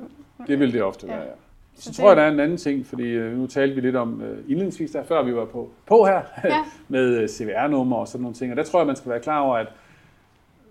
det 0.46 0.58
vil 0.58 0.72
det 0.72 0.82
ofte 0.82 1.06
ja. 1.06 1.12
være, 1.12 1.22
ja. 1.22 1.30
Så, 1.74 1.82
så 1.82 1.90
det... 1.90 1.96
tror 1.96 2.08
jeg, 2.08 2.16
der 2.16 2.22
er 2.22 2.30
en 2.30 2.40
anden 2.40 2.58
ting, 2.58 2.86
fordi 2.86 3.02
øh, 3.02 3.38
nu 3.38 3.46
talte 3.46 3.74
vi 3.74 3.80
lidt 3.80 3.96
om 3.96 4.14
uh, 4.14 4.50
indledningsvis, 4.50 4.90
der 4.90 5.04
før 5.04 5.22
vi 5.22 5.34
var 5.34 5.44
på, 5.44 5.70
på 5.86 6.04
her, 6.04 6.22
ja. 6.44 6.64
med 6.88 7.22
uh, 7.22 7.28
CVR-nummer 7.28 7.96
og 7.96 8.08
sådan 8.08 8.22
nogle 8.22 8.34
ting. 8.34 8.50
Og 8.50 8.56
der 8.56 8.62
tror 8.62 8.80
jeg, 8.80 8.86
man 8.86 8.96
skal 8.96 9.10
være 9.10 9.20
klar 9.20 9.40
over, 9.40 9.56
at 9.56 9.66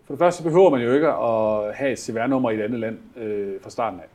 for 0.05 0.13
det 0.13 0.19
første 0.19 0.43
behøver 0.43 0.69
man 0.69 0.81
jo 0.81 0.93
ikke 0.93 1.07
at 1.07 1.75
have 1.75 1.91
et 1.91 1.99
CVR-nummer 1.99 2.51
i 2.51 2.55
et 2.55 2.61
andet 2.61 2.79
land 2.79 2.97
øh, 3.17 3.61
fra 3.61 3.69
starten 3.69 3.99
af. 3.99 4.05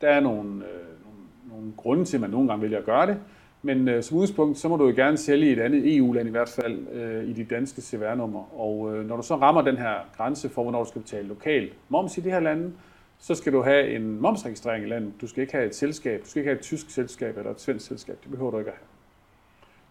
Der 0.00 0.08
er 0.08 0.20
nogle, 0.20 0.64
øh, 0.64 1.52
nogle, 1.52 1.72
grunde 1.76 2.04
til, 2.04 2.16
at 2.16 2.20
man 2.20 2.30
nogle 2.30 2.48
gange 2.48 2.62
vælger 2.62 2.78
at 2.78 2.84
gøre 2.84 3.06
det, 3.06 3.16
men 3.62 3.88
øh, 3.88 4.02
som 4.02 4.16
udgangspunkt, 4.16 4.58
så 4.58 4.68
må 4.68 4.76
du 4.76 4.88
jo 4.88 4.94
gerne 4.96 5.16
sælge 5.16 5.46
i 5.48 5.52
et 5.52 5.58
andet 5.58 5.96
EU-land 5.96 6.28
i 6.28 6.30
hvert 6.30 6.48
fald, 6.48 6.88
øh, 6.92 7.28
i 7.28 7.32
dit 7.32 7.50
danske 7.50 7.82
CVR-nummer. 7.82 8.60
Og 8.60 8.96
øh, 8.96 9.08
når 9.08 9.16
du 9.16 9.22
så 9.22 9.36
rammer 9.36 9.62
den 9.62 9.76
her 9.76 9.94
grænse 10.16 10.48
for, 10.48 10.62
hvornår 10.62 10.84
du 10.84 10.88
skal 10.88 11.02
betale 11.02 11.28
lokal 11.28 11.70
moms 11.88 12.18
i 12.18 12.20
det 12.20 12.32
her 12.32 12.40
lande, 12.40 12.72
så 13.18 13.34
skal 13.34 13.52
du 13.52 13.62
have 13.62 13.90
en 13.90 14.20
momsregistrering 14.20 14.84
i 14.84 14.88
landet. 14.88 15.12
Du 15.20 15.26
skal 15.26 15.40
ikke 15.40 15.52
have 15.52 15.66
et 15.66 15.74
selskab, 15.74 16.20
du 16.24 16.28
skal 16.28 16.40
ikke 16.40 16.48
have 16.48 16.58
et 16.58 16.62
tysk 16.62 16.90
selskab 16.90 17.38
eller 17.38 17.50
et 17.50 17.60
svensk 17.60 17.86
selskab. 17.86 18.18
Det 18.22 18.30
behøver 18.30 18.50
du 18.50 18.58
ikke 18.58 18.70
at 18.70 18.76
have. 18.76 18.86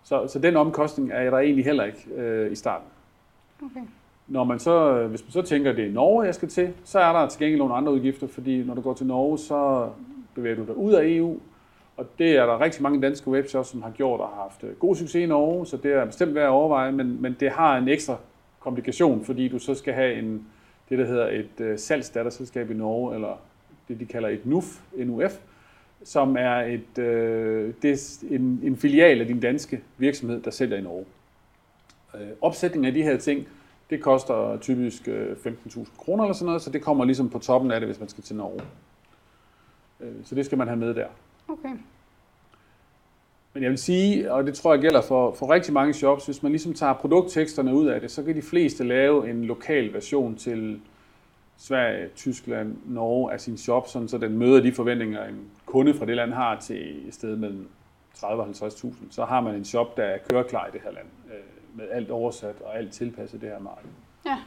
Så, 0.04 0.34
så 0.34 0.40
den 0.40 0.56
omkostning 0.56 1.12
er 1.12 1.30
der 1.30 1.38
egentlig 1.38 1.66
heller 1.66 1.84
ikke 1.84 2.12
øh, 2.16 2.52
i 2.52 2.56
starten. 2.56 2.88
Okay. 3.64 3.82
Når 4.28 4.44
man 4.44 4.60
så, 4.60 4.98
øh, 4.98 5.10
hvis 5.10 5.24
man 5.24 5.32
så 5.32 5.42
tænker, 5.42 5.72
at 5.72 5.78
det 5.78 5.88
er 5.88 5.92
Norge, 5.92 6.26
jeg 6.26 6.36
skal 6.36 6.50
til, 6.50 6.74
så 6.84 7.00
er 7.00 7.14
der 7.14 7.28
til 7.28 7.40
gengæld 7.40 7.60
nogle 7.60 7.74
andre 7.74 7.94
udgifter, 7.94 8.28
fordi 8.28 8.64
når 8.64 8.74
du 8.74 8.82
går 8.82 8.94
til 8.94 9.06
Norge, 9.06 9.38
så 9.40 9.90
bevæger 10.36 10.56
du 10.56 10.66
dig 10.66 10.78
ud 10.78 10.94
af 10.94 11.08
EU, 11.08 11.40
og 11.98 12.06
det 12.20 12.38
er 12.38 12.46
der 12.46 12.62
rigtig 12.62 12.84
mange 12.84 13.02
danske 13.02 13.28
webshops, 13.28 13.70
som 13.70 13.82
har 13.82 13.92
gjort 13.92 14.20
og 14.20 14.28
har 14.28 14.42
haft 14.42 14.64
øh, 14.64 14.76
god 14.80 14.96
succes 14.96 15.24
i 15.24 15.26
Norge, 15.26 15.66
så 15.66 15.78
det 15.78 15.94
er 15.94 16.06
bestemt 16.06 16.36
værd 16.36 16.44
at 16.44 16.50
overveje, 16.50 16.92
men, 16.92 17.22
men 17.22 17.36
det 17.40 17.52
har 17.52 17.78
en 17.78 17.88
ekstra 17.88 18.18
komplikation, 18.60 19.26
fordi 19.26 19.48
du 19.48 19.60
så 19.60 19.76
skal 19.76 19.94
have 19.94 20.14
en, 20.20 20.48
det, 20.90 20.98
der 20.98 21.06
hedder 21.06 21.28
et 21.28 21.72
uh, 21.72 21.78
salgsdatterselskab 21.78 22.72
i 22.72 22.74
Norge, 22.74 23.16
eller 23.16 23.42
det, 23.88 24.00
de 24.00 24.06
kalder 24.06 24.30
et 24.30 24.46
NUF, 24.46 24.66
NUF 24.98 25.40
som 26.04 26.38
er 26.40 26.56
et, 26.56 26.98
uh, 26.98 27.74
det 27.82 27.86
er 27.86 28.26
en, 28.30 28.60
en 28.64 28.78
filial 28.78 29.22
af 29.22 29.28
din 29.28 29.40
danske 29.40 29.82
virksomhed, 29.98 30.42
der 30.42 30.52
sælger 30.52 30.78
i 30.78 30.82
Norge. 30.82 31.06
Uh, 32.14 32.20
opsætningen 32.42 32.86
af 32.86 32.94
de 32.94 33.04
her 33.04 33.18
ting 33.18 33.48
det 33.90 34.02
koster 34.02 34.58
typisk 34.62 35.08
15.000 35.08 35.10
øh, 35.80 35.86
kroner 35.98 36.24
eller 36.24 36.34
sådan 36.34 36.46
noget, 36.46 36.62
så 36.62 36.70
det 36.70 36.82
kommer 36.82 37.06
ligesom 37.06 37.30
på 37.30 37.40
toppen 37.40 37.72
af 37.72 37.80
det, 37.80 37.90
hvis 37.90 38.00
man 38.00 38.10
skal 38.10 38.24
til 38.24 38.36
Norge. 38.36 38.62
Øh, 40.00 40.14
så 40.24 40.36
det 40.36 40.46
skal 40.46 40.58
man 40.58 40.68
have 40.68 40.80
med 40.80 40.94
der. 40.94 41.08
Okay. 41.48 41.76
Men 43.54 43.64
jeg 43.64 43.70
vil 43.70 43.78
sige, 43.78 44.34
og 44.34 44.46
det 44.46 44.56
tror 44.56 44.74
jeg 44.74 44.82
gælder 44.82 45.02
for, 45.02 45.34
for 45.34 45.54
rigtig 45.54 45.74
mange 45.74 45.94
shops, 45.94 46.26
hvis 46.26 46.44
man 46.44 46.52
ligesom 46.52 46.74
tager 46.74 46.94
produktteksterne 46.94 47.74
ud 47.74 47.88
af 47.88 48.02
det, 48.02 48.12
så 48.12 48.24
kan 48.24 48.36
de 48.36 48.42
fleste 48.42 48.84
lave 48.84 49.30
en 49.30 49.46
lokal 49.46 49.94
version 49.94 50.36
til 50.36 50.82
Sverige, 51.58 52.10
Tyskland, 52.16 52.78
Norge 52.86 53.34
af 53.34 53.42
sin 53.42 53.58
shop, 53.58 53.88
sådan 53.88 54.08
så 54.08 54.18
den 54.18 54.38
møder 54.38 54.62
de 54.62 54.72
forventninger, 54.72 55.26
en 55.26 55.40
kunde 55.66 55.94
fra 55.94 56.06
det 56.06 56.16
land 56.16 56.34
har 56.34 56.60
til 56.60 57.08
et 57.08 57.14
sted 57.14 57.36
mellem 57.36 57.68
30 58.16 58.44
og 58.44 58.50
50.000. 58.50 58.94
Så 59.10 59.26
har 59.26 59.42
man 59.42 59.56
en 59.56 59.66
shop, 59.66 59.98
der 59.98 60.04
er 60.04 60.18
køreklar 60.30 60.68
i 60.68 60.70
det 60.74 60.82
her 60.84 60.92
land. 60.92 61.08
Med 61.78 61.86
alt 61.92 62.12
oversat 62.12 62.56
og 62.66 62.78
alt 62.78 62.92
tilpasset 62.92 63.42
det 63.42 63.50
her 63.50 63.60
marked. 63.60 63.90
Ja. 64.26 64.38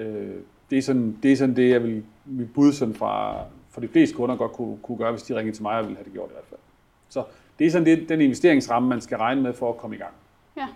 Øh, 0.00 0.36
det, 0.70 0.78
er 0.78 0.82
sådan, 0.82 1.18
det 1.22 1.32
er 1.32 1.36
sådan 1.36 1.56
det, 1.56 1.70
jeg 1.70 1.82
vil, 1.82 2.04
vil 2.24 2.46
bud 2.46 2.72
sådan 2.72 2.94
fra, 2.94 3.36
for 3.70 3.80
de 3.80 3.88
fleste 3.88 4.16
kunder 4.16 4.36
godt 4.36 4.52
kunne, 4.52 4.78
kunne 4.82 4.98
gøre, 4.98 5.10
hvis 5.10 5.22
de 5.22 5.36
ringede 5.36 5.56
til 5.56 5.62
mig 5.62 5.78
og 5.78 5.84
ville 5.84 5.96
have 5.96 6.04
det 6.04 6.12
gjort 6.12 6.30
i 6.30 6.32
hvert 6.32 6.44
fald. 6.48 6.60
Så 7.08 7.24
det 7.58 7.66
er 7.66 7.70
sådan 7.70 7.86
det, 7.86 8.08
den 8.08 8.20
investeringsramme, 8.20 8.88
man 8.88 9.00
skal 9.00 9.18
regne 9.18 9.42
med 9.42 9.52
for 9.52 9.68
at 9.68 9.76
komme 9.76 9.96
i 9.96 9.98
gang. 9.98 10.12
Ja, 10.56 10.66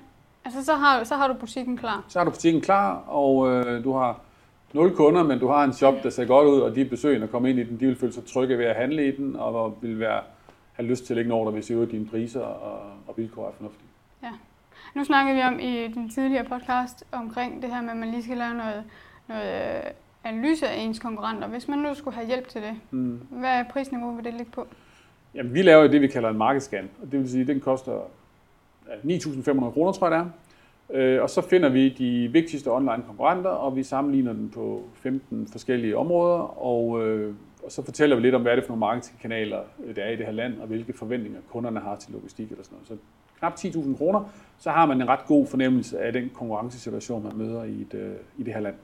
altså 0.45 0.65
så 0.65 0.75
har, 0.75 1.05
så 1.05 1.15
har 1.15 1.29
du 1.29 1.35
butikken 1.35 1.77
klar. 1.77 2.05
Så 2.09 2.19
har 2.19 2.25
du 2.25 2.31
butikken 2.31 2.63
klar, 2.63 2.97
og 2.97 3.51
øh, 3.51 3.85
du 3.85 3.93
har 3.93 4.21
nul 4.73 4.97
kunder, 4.97 5.23
men 5.23 5.39
du 5.39 5.49
har 5.49 5.65
en 5.65 5.73
shop, 5.73 5.95
der 6.03 6.11
ser 6.11 6.25
godt 6.25 6.49
ud, 6.49 6.61
og 6.61 6.75
de 6.75 6.85
besøgende, 6.85 7.27
der 7.27 7.33
kommer 7.33 7.49
ind 7.49 7.59
i 7.59 7.65
den, 7.65 7.81
de 7.81 7.87
vil 7.87 7.97
føle 7.97 8.13
sig 8.13 8.25
trygge 8.25 8.59
ved 8.59 8.65
at 8.65 8.77
handle 8.77 9.09
i 9.09 9.17
den, 9.17 9.37
og 9.37 9.79
vil 9.81 9.99
være, 10.01 10.21
have 10.73 10.87
lyst 10.87 11.05
til 11.05 11.15
at 11.15 11.17
lægge 11.17 11.29
en 11.29 11.33
ordre, 11.33 11.53
hvis 11.53 11.71
I 11.71 11.87
dine 11.87 12.07
priser 12.07 12.41
og, 12.41 12.81
og 13.07 13.15
vilkår 13.17 13.49
er 13.49 13.53
fornuftige. 13.53 13.92
Nu 14.95 15.05
snakkede 15.05 15.37
vi 15.37 15.43
om 15.43 15.61
i 15.61 15.89
den 15.89 16.11
tidligere 16.11 16.45
podcast 16.45 17.05
omkring 17.13 17.63
det 17.63 17.71
her 17.71 17.83
med, 17.83 17.91
at 17.91 17.97
man 17.97 18.11
lige 18.11 18.23
skal 18.23 18.37
lave 18.37 18.55
noget, 18.55 18.85
noget 19.29 19.77
øh, 19.77 19.91
analyse 20.25 20.69
af 20.69 20.81
ens 20.81 20.99
konkurrenter. 20.99 21.49
Hvis 21.49 21.69
man 21.69 21.79
nu 21.79 21.95
skulle 21.95 22.15
have 22.15 22.27
hjælp 22.27 22.49
til 22.49 22.63
det, 22.63 22.75
mm. 22.91 23.21
hvad 23.31 23.51
er 23.51 23.65
prisniveau 23.71 24.15
vil 24.15 24.25
det 24.25 24.35
ligge 24.35 24.53
på? 24.53 24.67
Jamen, 25.35 25.55
vi 25.55 25.63
laver 25.63 25.87
det, 25.87 26.01
vi 26.01 26.07
kalder 26.07 26.31
en 26.31 26.39
markedsscan, 26.39 26.91
og 27.03 27.13
det 27.13 27.21
vil 27.21 27.31
sige, 27.31 27.41
at 27.41 27.47
den 27.47 27.61
koster 27.61 28.01
9.500 29.05 29.71
kroner, 29.71 29.93
tror 29.93 30.11
jeg 30.11 30.25
det 30.25 30.33
Øh, 30.93 31.23
og 31.23 31.31
så 31.31 31.41
finder 31.41 31.69
vi 31.69 31.89
de 31.89 32.29
vigtigste 32.33 32.69
online 32.73 33.03
konkurrenter, 33.07 33.51
og 33.51 33.77
vi 33.77 33.83
sammenligner 33.83 34.33
dem 34.33 34.49
på 34.49 34.83
15 34.95 35.49
forskellige 35.53 35.97
områder, 35.97 36.65
og, 36.65 37.07
øh, 37.07 37.35
og 37.65 37.73
så 37.73 37.85
fortæller 37.85 38.17
vi 38.17 38.23
lidt 38.23 38.35
om, 38.35 38.43
hvad 38.43 38.53
er 38.53 38.57
det 38.57 38.65
for 38.65 38.71
nogle 38.71 38.81
marketingkanaler, 38.81 39.61
der 39.97 40.03
er 40.03 40.11
i 40.11 40.17
det 40.17 40.27
her 40.27 40.33
land, 40.33 40.61
og 40.61 40.67
hvilke 40.67 40.93
forventninger 40.93 41.41
kunderne 41.53 41.81
har 41.81 41.97
til 41.97 42.13
logistik 42.13 42.51
eller 42.51 42.65
sådan 42.65 42.79
noget. 42.89 42.89
Så 42.89 42.97
knap 43.39 43.53
10.000 43.85 43.97
kroner, 43.97 44.25
så 44.59 44.71
har 44.71 44.87
man 44.87 45.01
en 45.01 45.09
ret 45.09 45.27
god 45.27 45.47
fornemmelse 45.47 46.01
af 46.01 46.13
den 46.13 46.31
konkurrencesituation, 46.35 47.23
man 47.23 47.37
møder 47.37 47.65
i, 47.65 47.81
et, 47.81 47.95
øh, 47.95 48.15
i 48.39 48.43
det 48.43 48.55
her 48.55 48.61
land. 48.61 48.75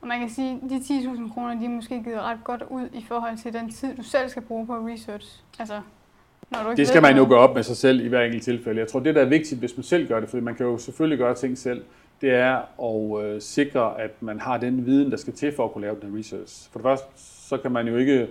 Og 0.00 0.08
man 0.08 0.20
kan 0.20 0.30
sige, 0.30 0.60
at 0.64 0.70
de 0.70 0.76
10.000 0.76 1.32
kroner, 1.32 1.60
de 1.60 1.64
er 1.64 1.68
måske 1.68 2.02
givet 2.02 2.20
ret 2.20 2.38
godt 2.44 2.62
ud 2.70 2.88
i 2.92 3.04
forhold 3.08 3.38
til 3.38 3.52
den 3.52 3.70
tid, 3.70 3.96
du 3.96 4.02
selv 4.02 4.28
skal 4.28 4.42
bruge 4.42 4.66
på 4.66 4.72
research. 4.72 5.42
Altså, 5.58 5.80
når 6.50 6.62
du 6.62 6.70
ikke 6.70 6.76
det 6.76 6.88
skal 6.88 7.02
man 7.02 7.16
jo 7.16 7.26
gøre 7.28 7.38
op 7.38 7.54
med 7.54 7.62
sig 7.62 7.76
selv 7.76 8.04
i 8.04 8.08
hver 8.08 8.20
enkelt 8.20 8.42
tilfælde. 8.44 8.80
Jeg 8.80 8.88
tror, 8.88 9.00
det 9.00 9.14
der 9.14 9.20
er 9.20 9.28
vigtigt, 9.28 9.60
hvis 9.60 9.76
man 9.76 9.84
selv 9.84 10.08
gør 10.08 10.20
det, 10.20 10.28
fordi 10.28 10.42
man 10.42 10.54
kan 10.54 10.66
jo 10.66 10.78
selvfølgelig 10.78 11.18
gøre 11.18 11.34
ting 11.34 11.58
selv, 11.58 11.82
det 12.20 12.30
er 12.30 12.82
at 12.82 13.24
øh, 13.24 13.40
sikre, 13.40 14.00
at 14.00 14.22
man 14.22 14.40
har 14.40 14.58
den 14.58 14.86
viden, 14.86 15.10
der 15.10 15.16
skal 15.16 15.32
til 15.32 15.52
for 15.56 15.64
at 15.64 15.72
kunne 15.72 15.82
lave 15.82 15.96
den 16.02 16.18
research. 16.18 16.70
For 16.70 16.78
det 16.78 16.84
første, 16.84 17.06
så 17.16 17.56
kan 17.56 17.72
man 17.72 17.88
jo 17.88 17.96
ikke 17.96 18.28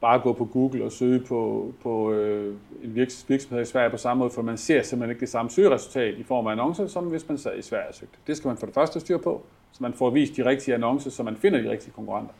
bare 0.00 0.20
gå 0.20 0.32
på 0.32 0.44
Google 0.44 0.84
og 0.84 0.92
søge 0.92 1.20
på, 1.20 1.72
på 1.82 2.12
øh, 2.12 2.54
en 2.82 2.94
virksomhed 2.94 3.62
i 3.62 3.64
Sverige 3.64 3.90
på 3.90 3.96
samme 3.96 4.18
måde, 4.18 4.30
for 4.30 4.42
man 4.42 4.56
ser 4.56 4.82
simpelthen 4.82 5.10
ikke 5.10 5.20
det 5.20 5.28
samme 5.28 5.50
søgeresultat 5.50 6.14
i 6.14 6.22
form 6.22 6.46
af 6.46 6.52
annoncer, 6.52 6.86
som 6.86 7.04
hvis 7.04 7.28
man 7.28 7.38
sad 7.38 7.58
i 7.58 7.62
Sverige 7.62 7.88
og 7.88 7.94
søgte. 7.94 8.18
Det 8.26 8.36
skal 8.36 8.48
man 8.48 8.56
for 8.56 8.66
det 8.66 8.74
første 8.74 9.00
styre 9.00 9.18
på, 9.18 9.42
så 9.72 9.82
man 9.82 9.92
får 9.92 10.10
vist 10.10 10.36
de 10.36 10.44
rigtige 10.44 10.74
annoncer, 10.74 11.10
så 11.10 11.22
man 11.22 11.36
finder 11.36 11.62
de 11.62 11.70
rigtige 11.70 11.92
konkurrenter. 11.92 12.34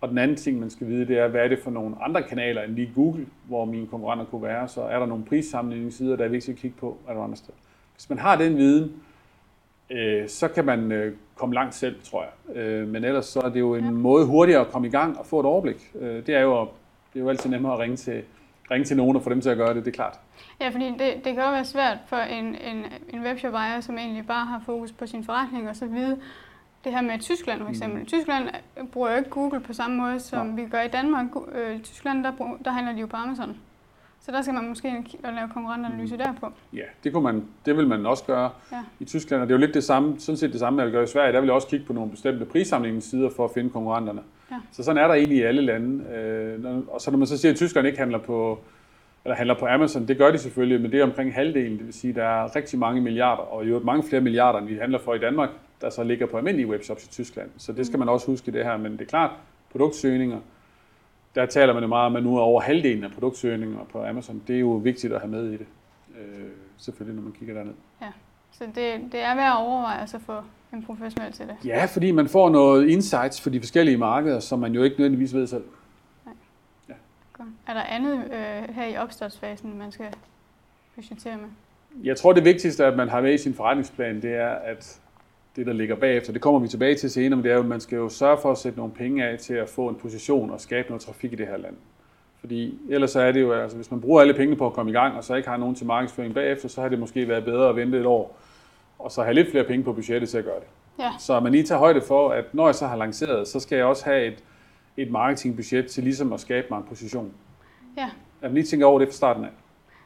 Og 0.00 0.08
den 0.08 0.18
anden 0.18 0.36
ting, 0.36 0.60
man 0.60 0.70
skal 0.70 0.86
vide, 0.86 1.06
det 1.06 1.18
er, 1.18 1.28
hvad 1.28 1.44
er 1.44 1.48
det 1.48 1.58
for 1.58 1.70
nogle 1.70 1.96
andre 2.02 2.22
kanaler 2.22 2.62
end 2.62 2.74
lige 2.74 2.92
Google, 2.94 3.26
hvor 3.46 3.64
mine 3.64 3.86
konkurrenter 3.86 4.24
kunne 4.24 4.42
være. 4.42 4.68
Så 4.68 4.82
er 4.82 4.98
der 4.98 5.06
nogle 5.06 5.24
prissammenligningssider, 5.24 6.16
der 6.16 6.24
er 6.24 6.28
vigtigt 6.28 6.54
at 6.54 6.60
kigge 6.60 6.76
på, 6.80 6.96
eller 7.08 7.22
andre 7.22 7.36
steder. 7.36 7.58
Hvis 7.94 8.08
man 8.08 8.18
har 8.18 8.36
den 8.36 8.56
viden, 8.56 8.92
øh, 9.90 10.28
så 10.28 10.48
kan 10.48 10.64
man 10.64 10.92
øh, 10.92 11.14
komme 11.34 11.54
langt 11.54 11.74
selv, 11.74 11.96
tror 12.02 12.24
jeg. 12.24 12.56
Øh, 12.56 12.88
men 12.88 13.04
ellers 13.04 13.26
så 13.26 13.40
er 13.40 13.48
det 13.48 13.60
jo 13.60 13.74
en 13.74 13.94
måde 13.94 14.26
hurtigere 14.26 14.60
at 14.60 14.68
komme 14.68 14.88
i 14.88 14.90
gang 14.90 15.18
og 15.18 15.26
få 15.26 15.40
et 15.40 15.46
overblik. 15.46 15.90
Øh, 16.00 16.26
det, 16.26 16.34
er 16.34 16.40
jo, 16.40 16.60
det 17.12 17.18
er 17.18 17.20
jo 17.20 17.28
altid 17.28 17.50
nemmere 17.50 17.72
at 17.72 17.78
ringe 17.78 17.96
til, 17.96 18.22
ringe 18.70 18.84
til 18.84 18.96
nogen 18.96 19.16
og 19.16 19.22
få 19.22 19.30
dem 19.30 19.40
til 19.40 19.50
at 19.50 19.56
gøre 19.56 19.74
det, 19.74 19.84
det 19.84 19.90
er 19.90 19.94
klart. 19.94 20.20
Ja, 20.60 20.68
fordi 20.68 20.84
det, 20.84 21.14
det 21.24 21.34
kan 21.34 21.44
jo 21.44 21.50
være 21.50 21.64
svært 21.64 21.98
for 22.06 22.16
en, 22.16 22.44
en, 22.44 22.84
en 23.08 23.22
webshop-ejer, 23.22 23.80
som 23.80 23.98
egentlig 23.98 24.26
bare 24.26 24.46
har 24.46 24.62
fokus 24.66 24.92
på 24.92 25.06
sin 25.06 25.24
forretning, 25.24 25.68
og 25.68 25.76
så 25.76 25.86
vide, 25.86 26.18
det 26.84 26.92
her 26.92 27.00
med 27.00 27.18
Tyskland 27.18 27.60
for 27.60 27.68
eksempel. 27.68 28.00
Mm. 28.00 28.06
Tyskland 28.06 28.48
bruger 28.92 29.10
jo 29.10 29.16
ikke 29.16 29.30
Google 29.30 29.60
på 29.60 29.72
samme 29.72 29.96
måde, 29.96 30.20
som 30.20 30.58
ja. 30.58 30.62
vi 30.62 30.68
gør 30.68 30.80
i 30.80 30.88
Danmark. 30.88 31.26
Øh, 31.52 31.80
Tyskland, 31.80 32.24
der, 32.24 32.32
bruger, 32.36 32.56
der 32.64 32.70
handler 32.70 32.92
de 32.92 33.00
jo 33.00 33.06
på 33.06 33.16
Amazon. 33.16 33.56
Så 34.20 34.32
der 34.32 34.42
skal 34.42 34.54
man 34.54 34.68
måske 34.68 34.88
lave 35.24 35.48
konkurrentanalyse 35.54 36.16
mm. 36.16 36.22
derpå. 36.22 36.46
Ja, 36.72 36.82
det, 37.04 37.12
kunne 37.12 37.22
man, 37.22 37.44
det 37.66 37.76
vil 37.76 37.86
man 37.86 38.06
også 38.06 38.24
gøre 38.24 38.50
ja. 38.72 38.82
i 39.00 39.04
Tyskland. 39.04 39.42
Og 39.42 39.48
det 39.48 39.54
er 39.54 39.58
jo 39.58 39.60
lidt 39.60 39.74
det 39.74 39.84
samme, 39.84 40.20
sådan 40.20 40.36
set 40.36 40.52
det 40.52 40.60
samme, 40.60 40.82
jeg 40.82 40.92
gøre 40.92 41.04
i 41.04 41.06
Sverige. 41.06 41.32
Der 41.32 41.40
vil 41.40 41.46
jeg 41.46 41.54
også 41.54 41.68
kigge 41.68 41.86
på 41.86 41.92
nogle 41.92 42.10
bestemte 42.10 42.44
prissamlingssider 42.44 43.30
for 43.36 43.44
at 43.44 43.50
finde 43.54 43.70
konkurrenterne. 43.70 44.20
Ja. 44.50 44.56
Så 44.72 44.82
sådan 44.82 45.02
er 45.02 45.06
der 45.06 45.14
egentlig 45.14 45.38
i 45.38 45.42
alle 45.42 45.62
lande. 45.62 46.04
Øh, 46.04 46.78
og 46.88 47.00
så 47.00 47.10
når 47.10 47.18
man 47.18 47.26
så 47.26 47.38
siger, 47.38 47.52
at 47.52 47.56
Tyskland 47.56 47.86
ikke 47.86 47.98
handler 47.98 48.18
på, 48.18 48.58
eller 49.24 49.36
handler 49.36 49.54
på 49.58 49.66
Amazon, 49.66 50.08
det 50.08 50.18
gør 50.18 50.30
de 50.30 50.38
selvfølgelig, 50.38 50.80
men 50.80 50.92
det 50.92 51.00
er 51.00 51.04
omkring 51.04 51.34
halvdelen. 51.34 51.78
Det 51.78 51.86
vil 51.86 51.94
sige, 51.94 52.10
at 52.10 52.16
der 52.16 52.24
er 52.24 52.56
rigtig 52.56 52.78
mange 52.78 53.00
milliarder, 53.00 53.42
og 53.42 53.68
jo 53.68 53.78
mange 53.78 54.02
flere 54.02 54.22
milliarder, 54.22 54.58
end 54.58 54.68
vi 54.68 54.76
handler 54.76 54.98
for 54.98 55.14
i 55.14 55.18
Danmark 55.18 55.50
der 55.80 55.90
så 55.90 56.04
ligger 56.04 56.26
på 56.26 56.36
almindelige 56.36 56.68
webshops 56.68 57.04
i 57.04 57.08
Tyskland. 57.08 57.50
Så 57.56 57.72
det 57.72 57.86
skal 57.86 57.98
man 57.98 58.08
også 58.08 58.26
huske 58.26 58.48
i 58.48 58.50
det 58.50 58.64
her. 58.64 58.76
Men 58.76 58.92
det 58.92 59.00
er 59.00 59.06
klart, 59.06 59.30
produktsøgninger, 59.70 60.40
der 61.34 61.46
taler 61.46 61.72
man 61.72 61.82
jo 61.82 61.88
meget 61.88 62.06
om, 62.06 62.16
at 62.16 62.22
nu 62.22 62.36
er 62.36 62.40
over 62.40 62.60
halvdelen 62.60 63.04
af 63.04 63.10
produktsøgninger 63.10 63.84
på 63.92 64.04
Amazon. 64.04 64.42
Det 64.46 64.56
er 64.56 64.60
jo 64.60 64.70
vigtigt 64.70 65.12
at 65.12 65.20
have 65.20 65.30
med 65.30 65.50
i 65.50 65.56
det, 65.56 65.66
øh, 66.18 66.48
selvfølgelig, 66.76 67.16
når 67.16 67.22
man 67.22 67.32
kigger 67.32 67.54
derned. 67.54 67.74
Ja, 68.02 68.12
så 68.50 68.64
det, 68.64 69.12
det 69.12 69.20
er 69.20 69.34
værd 69.34 69.52
at 69.52 69.58
overveje 69.58 70.02
at 70.02 70.16
få 70.26 70.40
en 70.72 70.82
professionel 70.82 71.32
til 71.32 71.46
det. 71.46 71.56
Ja, 71.64 71.84
fordi 71.84 72.10
man 72.10 72.28
får 72.28 72.50
noget 72.50 72.88
insights 72.88 73.40
for 73.40 73.50
de 73.50 73.60
forskellige 73.60 73.96
markeder, 73.96 74.40
som 74.40 74.58
man 74.58 74.72
jo 74.72 74.82
ikke 74.82 74.96
nødvendigvis 74.96 75.34
ved 75.34 75.46
selv. 75.46 75.64
Nej. 76.26 76.34
Ja. 76.88 76.94
Godt. 77.32 77.48
Er 77.66 77.74
der 77.74 77.82
andet 77.82 78.24
øh, 78.24 78.74
her 78.74 78.86
i 78.86 78.96
opstartsfasen, 78.96 79.78
man 79.78 79.92
skal 79.92 80.06
budgettere 80.94 81.36
med? 81.36 81.48
Jeg 82.04 82.16
tror, 82.16 82.32
det 82.32 82.44
vigtigste, 82.44 82.84
at 82.84 82.96
man 82.96 83.08
har 83.08 83.20
med 83.20 83.34
i 83.34 83.38
sin 83.38 83.54
forretningsplan, 83.54 84.22
det 84.22 84.34
er, 84.34 84.48
at 84.48 85.00
det, 85.58 85.66
der 85.66 85.72
ligger 85.72 85.96
bagefter. 85.96 86.32
Det 86.32 86.42
kommer 86.42 86.60
vi 86.60 86.68
tilbage 86.68 86.94
til 86.94 87.10
senere, 87.10 87.36
men 87.36 87.44
det 87.44 87.50
er 87.50 87.54
jo, 87.54 87.62
at 87.62 87.66
man 87.66 87.80
skal 87.80 87.96
jo 87.96 88.08
sørge 88.08 88.38
for 88.42 88.52
at 88.52 88.58
sætte 88.58 88.78
nogle 88.78 88.92
penge 88.92 89.24
af 89.24 89.38
til 89.38 89.54
at 89.54 89.68
få 89.68 89.88
en 89.88 89.94
position 89.94 90.50
og 90.50 90.60
skabe 90.60 90.88
noget 90.88 91.02
trafik 91.02 91.32
i 91.32 91.36
det 91.36 91.46
her 91.46 91.56
land. 91.56 91.76
Fordi 92.40 92.78
ellers 92.90 93.10
så 93.10 93.20
er 93.20 93.32
det 93.32 93.40
jo, 93.40 93.52
altså 93.52 93.76
hvis 93.76 93.90
man 93.90 94.00
bruger 94.00 94.20
alle 94.20 94.34
pengene 94.34 94.56
på 94.56 94.66
at 94.66 94.72
komme 94.72 94.90
i 94.90 94.94
gang, 94.94 95.16
og 95.16 95.24
så 95.24 95.34
ikke 95.34 95.48
har 95.48 95.56
nogen 95.56 95.74
til 95.74 95.86
markedsføring 95.86 96.34
bagefter, 96.34 96.68
så 96.68 96.80
har 96.80 96.88
det 96.88 96.98
måske 96.98 97.28
været 97.28 97.44
bedre 97.44 97.68
at 97.68 97.76
vente 97.76 97.98
et 97.98 98.06
år, 98.06 98.38
og 98.98 99.12
så 99.12 99.22
have 99.22 99.34
lidt 99.34 99.50
flere 99.50 99.64
penge 99.64 99.84
på 99.84 99.92
budgettet 99.92 100.28
til 100.28 100.38
at 100.38 100.44
gøre 100.44 100.60
det. 100.60 100.66
Ja. 100.98 101.10
Så 101.18 101.40
man 101.40 101.52
lige 101.52 101.64
tager 101.64 101.78
højde 101.78 102.00
for, 102.00 102.30
at 102.30 102.54
når 102.54 102.66
jeg 102.66 102.74
så 102.74 102.86
har 102.86 102.96
lanceret, 102.96 103.48
så 103.48 103.60
skal 103.60 103.76
jeg 103.76 103.86
også 103.86 104.04
have 104.04 104.26
et, 104.26 104.44
et 104.96 105.10
marketingbudget 105.10 105.86
til 105.86 106.04
ligesom 106.04 106.32
at 106.32 106.40
skabe 106.40 106.66
mig 106.70 106.78
en 106.78 106.84
position. 106.88 107.32
Ja. 107.96 108.10
At 108.42 108.50
man 108.50 108.54
lige 108.54 108.64
tænker 108.64 108.86
over 108.86 108.98
det 108.98 109.08
fra 109.08 109.12
starten 109.12 109.44
af. 109.44 109.50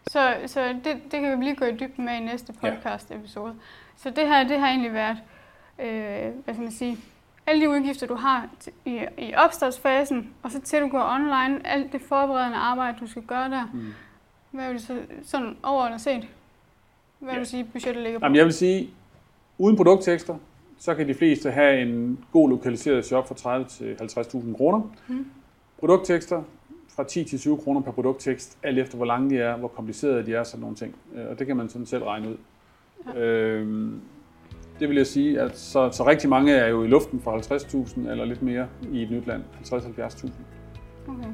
Så, 0.07 0.35
så 0.47 0.69
det, 0.85 0.97
det 1.11 1.21
kan 1.21 1.39
vi 1.39 1.45
lige 1.45 1.57
gå 1.57 1.65
i 1.65 1.73
dybden 1.73 2.05
med 2.05 2.15
i 2.15 2.21
næste 2.21 2.53
podcast 2.53 3.11
episode. 3.11 3.53
Ja. 3.53 3.53
Så 3.97 4.11
det 4.11 4.29
her, 4.29 4.49
det 4.49 4.59
har 4.59 4.69
egentlig 4.69 4.93
været 4.93 5.17
øh, 5.79 6.33
hvad 6.45 6.55
skal 6.55 6.63
man 6.63 6.73
sige, 6.73 6.99
alle 7.47 7.65
de 7.65 7.71
udgifter, 7.71 8.07
du 8.07 8.15
har 8.15 8.49
i, 8.85 9.01
i 9.19 9.35
opstartsfasen, 9.35 10.31
og 10.43 10.51
så 10.51 10.61
til 10.61 10.81
du 10.81 10.89
går 10.89 11.03
online, 11.03 11.67
alt 11.67 11.93
det 11.93 12.01
forberedende 12.01 12.59
arbejde, 12.59 12.97
du 13.01 13.07
skal 13.07 13.23
gøre 13.23 13.51
der. 13.51 13.65
Mm. 13.75 13.95
Hvad 14.51 14.67
vil 14.67 14.77
du 14.77 14.83
så 14.83 14.99
sådan 15.23 15.57
overordnet 15.63 16.01
set? 16.01 16.29
Hvad 17.19 17.33
ja. 17.33 17.35
vil 17.35 17.45
du 17.45 17.51
sige, 17.51 17.65
budgettet 17.65 18.03
ligger 18.03 18.19
på? 18.19 18.25
Jamen, 18.25 18.37
jeg 18.37 18.45
vil 18.45 18.53
sige, 18.53 18.91
uden 19.59 19.77
produkttekster, 19.77 20.37
så 20.79 20.95
kan 20.95 21.09
de 21.09 21.15
fleste 21.15 21.51
have 21.51 21.83
en 21.83 22.25
god 22.33 22.51
lokaliseret 22.51 23.05
shop 23.05 23.29
for 23.29 23.35
30 23.35 23.67
til 23.67 23.97
50.000 24.03 24.57
kroner. 24.57 24.81
Mm. 25.09 25.27
Produkttekster 25.81 26.43
fra 26.97 27.05
10 27.05 27.25
til 27.25 27.39
20 27.39 27.59
kroner 27.59 27.81
per 27.81 27.91
produkttekst, 27.91 28.59
alt 28.63 28.79
efter 28.79 28.97
hvor 28.97 29.07
lange 29.07 29.31
de 29.31 29.39
er, 29.39 29.57
hvor 29.57 29.69
komplicerede 29.69 30.27
de 30.27 30.35
er, 30.35 30.45
sådan 30.45 30.61
nogle 30.61 30.77
ting. 30.77 30.95
Øh, 31.15 31.27
og 31.31 31.39
det 31.39 31.47
kan 31.47 31.57
man 31.57 31.69
sådan 31.69 31.87
selv 31.87 32.05
regne 32.05 32.29
ud. 32.29 32.37
Ja. 33.15 33.21
Øhm, 33.21 34.01
det 34.83 34.89
vil 34.89 34.97
jeg 34.97 35.07
sige, 35.07 35.41
at 35.41 35.59
så, 35.59 35.91
så 35.93 36.07
rigtig 36.07 36.31
mange 36.31 36.53
er 36.53 36.69
jo 36.69 36.85
i 36.85 36.87
luften 36.87 37.21
for 37.21 37.31
50.000 37.31 38.11
eller 38.11 38.25
lidt 38.25 38.43
mere 38.43 38.67
i 38.93 39.03
et 39.03 39.11
nyt 39.11 39.27
land. 39.27 39.43
50-70.000. 39.65 40.31
Okay. 41.09 41.29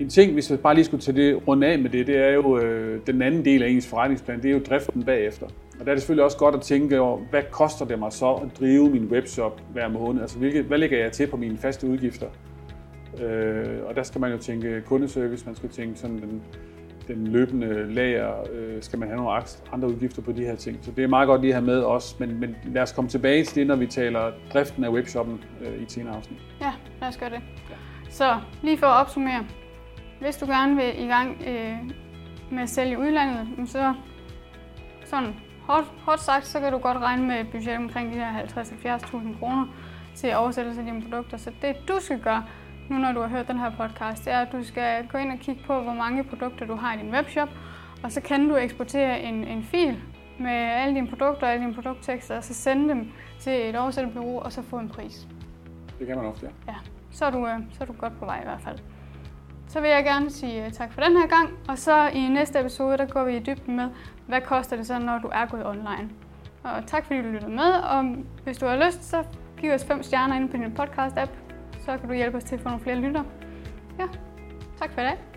En 0.00 0.08
ting, 0.08 0.32
hvis 0.32 0.50
jeg 0.50 0.60
bare 0.60 0.74
lige 0.74 0.84
skulle 0.84 1.00
tage 1.00 1.16
det 1.16 1.48
rundt 1.48 1.64
af 1.64 1.78
med 1.78 1.90
det, 1.90 2.06
det 2.06 2.16
er 2.16 2.30
jo 2.30 2.58
øh, 2.58 3.00
den 3.06 3.22
anden 3.22 3.44
del 3.44 3.62
af 3.62 3.68
ens 3.68 3.86
forretningsplan, 3.86 4.42
det 4.42 4.50
er 4.50 4.52
jo 4.52 4.60
driften 4.68 5.02
bagefter. 5.02 5.46
Og 5.80 5.86
der 5.86 5.90
er 5.90 5.94
det 5.94 6.02
selvfølgelig 6.02 6.24
også 6.24 6.38
godt 6.38 6.54
at 6.54 6.60
tænke 6.60 7.00
over, 7.00 7.18
hvad 7.30 7.42
koster 7.50 7.84
det 7.84 7.98
mig 7.98 8.12
så 8.12 8.32
at 8.32 8.48
drive 8.60 8.90
min 8.90 9.04
webshop 9.04 9.60
hver 9.72 9.88
måned? 9.88 10.20
Altså, 10.20 10.38
hvilke, 10.38 10.62
hvad 10.62 10.78
lægger 10.78 10.98
jeg 10.98 11.12
til 11.12 11.26
på 11.26 11.36
mine 11.36 11.58
faste 11.58 11.88
udgifter? 11.88 12.26
Øh, 13.22 13.78
og 13.86 13.96
der 13.96 14.02
skal 14.02 14.20
man 14.20 14.32
jo 14.32 14.38
tænke 14.38 14.82
kundeservice, 14.86 15.46
man 15.46 15.54
skal 15.54 15.68
tænke 15.68 15.98
sådan 15.98 16.18
den 16.18 16.42
den 17.08 17.26
løbende 17.26 17.94
lager, 17.94 18.52
øh, 18.52 18.82
skal 18.82 18.98
man 18.98 19.08
have 19.08 19.16
nogle 19.16 19.42
andre 19.72 19.88
udgifter 19.88 20.22
på 20.22 20.32
de 20.32 20.44
her 20.44 20.56
ting. 20.56 20.78
Så 20.82 20.90
det 20.90 21.04
er 21.04 21.08
meget 21.08 21.26
godt 21.26 21.40
lige 21.40 21.50
at 21.50 21.54
have 21.54 21.66
med 21.66 21.80
også, 21.80 22.16
men, 22.18 22.40
men 22.40 22.56
lad 22.64 22.82
os 22.82 22.92
komme 22.92 23.10
tilbage 23.10 23.44
til 23.44 23.56
det, 23.56 23.66
når 23.66 23.76
vi 23.76 23.86
taler 23.86 24.32
driften 24.52 24.84
af 24.84 24.90
webshoppen 24.90 25.44
øh, 25.60 25.80
i 25.80 25.82
et 25.82 25.92
senere 25.92 26.16
afsnit. 26.16 26.38
Ja, 26.60 26.72
lad 27.00 27.08
os 27.08 27.16
gøre 27.16 27.30
det. 27.30 27.40
Ja. 27.70 27.74
Så 28.10 28.40
lige 28.62 28.78
for 28.78 28.86
at 28.86 29.00
opsummere, 29.00 29.46
hvis 30.20 30.36
du 30.36 30.46
gerne 30.46 30.76
vil 30.76 31.04
i 31.04 31.06
gang 31.06 31.42
øh, 31.46 31.76
med 32.50 32.62
at 32.62 32.68
sælge 32.68 32.92
i 32.92 32.96
udlandet, 32.96 33.68
så 33.68 33.94
sådan 35.04 35.34
hårdt, 35.62 35.86
hårdt 35.98 36.20
sagt, 36.20 36.46
så 36.46 36.60
kan 36.60 36.72
du 36.72 36.78
godt 36.78 36.98
regne 36.98 37.26
med 37.26 37.40
et 37.40 37.48
budget 37.50 37.76
omkring 37.76 38.12
de 38.12 38.18
her 38.18 38.42
50-70.000 38.42 39.38
kroner 39.38 39.66
til 40.14 40.36
oversættelse 40.36 40.80
af 40.80 40.86
dine 40.86 41.02
produkter. 41.02 41.36
Så 41.36 41.50
det 41.62 41.76
du 41.88 41.94
skal 42.00 42.20
gøre, 42.20 42.44
nu 42.90 42.98
når 42.98 43.12
du 43.12 43.20
har 43.20 43.28
hørt 43.28 43.48
den 43.48 43.58
her 43.58 43.70
podcast, 43.70 44.24
det 44.24 44.32
er, 44.32 44.38
at 44.38 44.52
du 44.52 44.64
skal 44.64 45.06
gå 45.06 45.18
ind 45.18 45.32
og 45.32 45.38
kigge 45.38 45.62
på, 45.66 45.80
hvor 45.80 45.92
mange 45.92 46.24
produkter 46.24 46.66
du 46.66 46.74
har 46.74 46.94
i 46.94 46.98
din 46.98 47.14
webshop, 47.14 47.48
og 48.02 48.12
så 48.12 48.20
kan 48.20 48.48
du 48.48 48.56
eksportere 48.56 49.20
en, 49.20 49.44
en 49.44 49.62
fil 49.62 50.02
med 50.40 50.52
alle 50.52 50.94
dine 50.94 51.08
produkter 51.08 51.46
og 51.46 51.52
alle 51.52 51.64
dine 51.64 51.74
produkttekster, 51.74 52.36
og 52.36 52.44
så 52.44 52.54
sende 52.54 52.88
dem 52.88 53.10
til 53.40 53.68
et 53.68 53.76
oversætterbureau, 53.76 54.38
og 54.38 54.52
så 54.52 54.62
få 54.62 54.78
en 54.78 54.88
pris. 54.88 55.26
Det 55.98 56.06
kan 56.06 56.16
man 56.16 56.26
ofte, 56.26 56.46
ja. 56.46 56.72
Ja, 56.72 56.78
så 57.10 57.24
er, 57.24 57.30
du, 57.30 57.46
øh, 57.46 57.60
så 57.72 57.78
er 57.80 57.86
du 57.86 57.92
godt 57.92 58.18
på 58.18 58.24
vej 58.24 58.40
i 58.40 58.44
hvert 58.44 58.60
fald. 58.60 58.78
Så 59.68 59.80
vil 59.80 59.90
jeg 59.90 60.04
gerne 60.04 60.30
sige 60.30 60.66
øh, 60.66 60.72
tak 60.72 60.92
for 60.92 61.00
den 61.00 61.16
her 61.16 61.26
gang, 61.26 61.50
og 61.68 61.78
så 61.78 62.08
i 62.08 62.28
næste 62.28 62.60
episode, 62.60 62.98
der 62.98 63.06
går 63.06 63.24
vi 63.24 63.36
i 63.36 63.40
dybden 63.40 63.76
med, 63.76 63.88
hvad 64.26 64.40
koster 64.40 64.76
det 64.76 64.86
så, 64.86 64.98
når 64.98 65.18
du 65.18 65.30
er 65.32 65.46
gået 65.46 65.66
online. 65.66 66.10
Og 66.62 66.86
tak 66.86 67.04
fordi 67.06 67.22
du 67.22 67.28
lyttede 67.28 67.52
med, 67.52 67.72
og 67.72 68.16
hvis 68.44 68.58
du 68.58 68.66
har 68.66 68.86
lyst, 68.86 69.04
så 69.04 69.24
giv 69.60 69.72
os 69.72 69.84
fem 69.84 70.02
stjerner 70.02 70.36
inde 70.36 70.48
på 70.48 70.56
din 70.56 70.78
podcast-app, 70.78 71.30
så 71.84 71.98
kan 71.98 72.08
du 72.08 72.14
hjælpe 72.14 72.36
os 72.36 72.44
til 72.44 72.54
at 72.54 72.60
få 72.60 72.68
nogle 72.68 72.82
flere 72.82 72.96
lytter. 72.96 73.24
Ja, 73.98 74.06
tak 74.78 74.92
for 74.92 75.00
i 75.00 75.04
dag. 75.04 75.33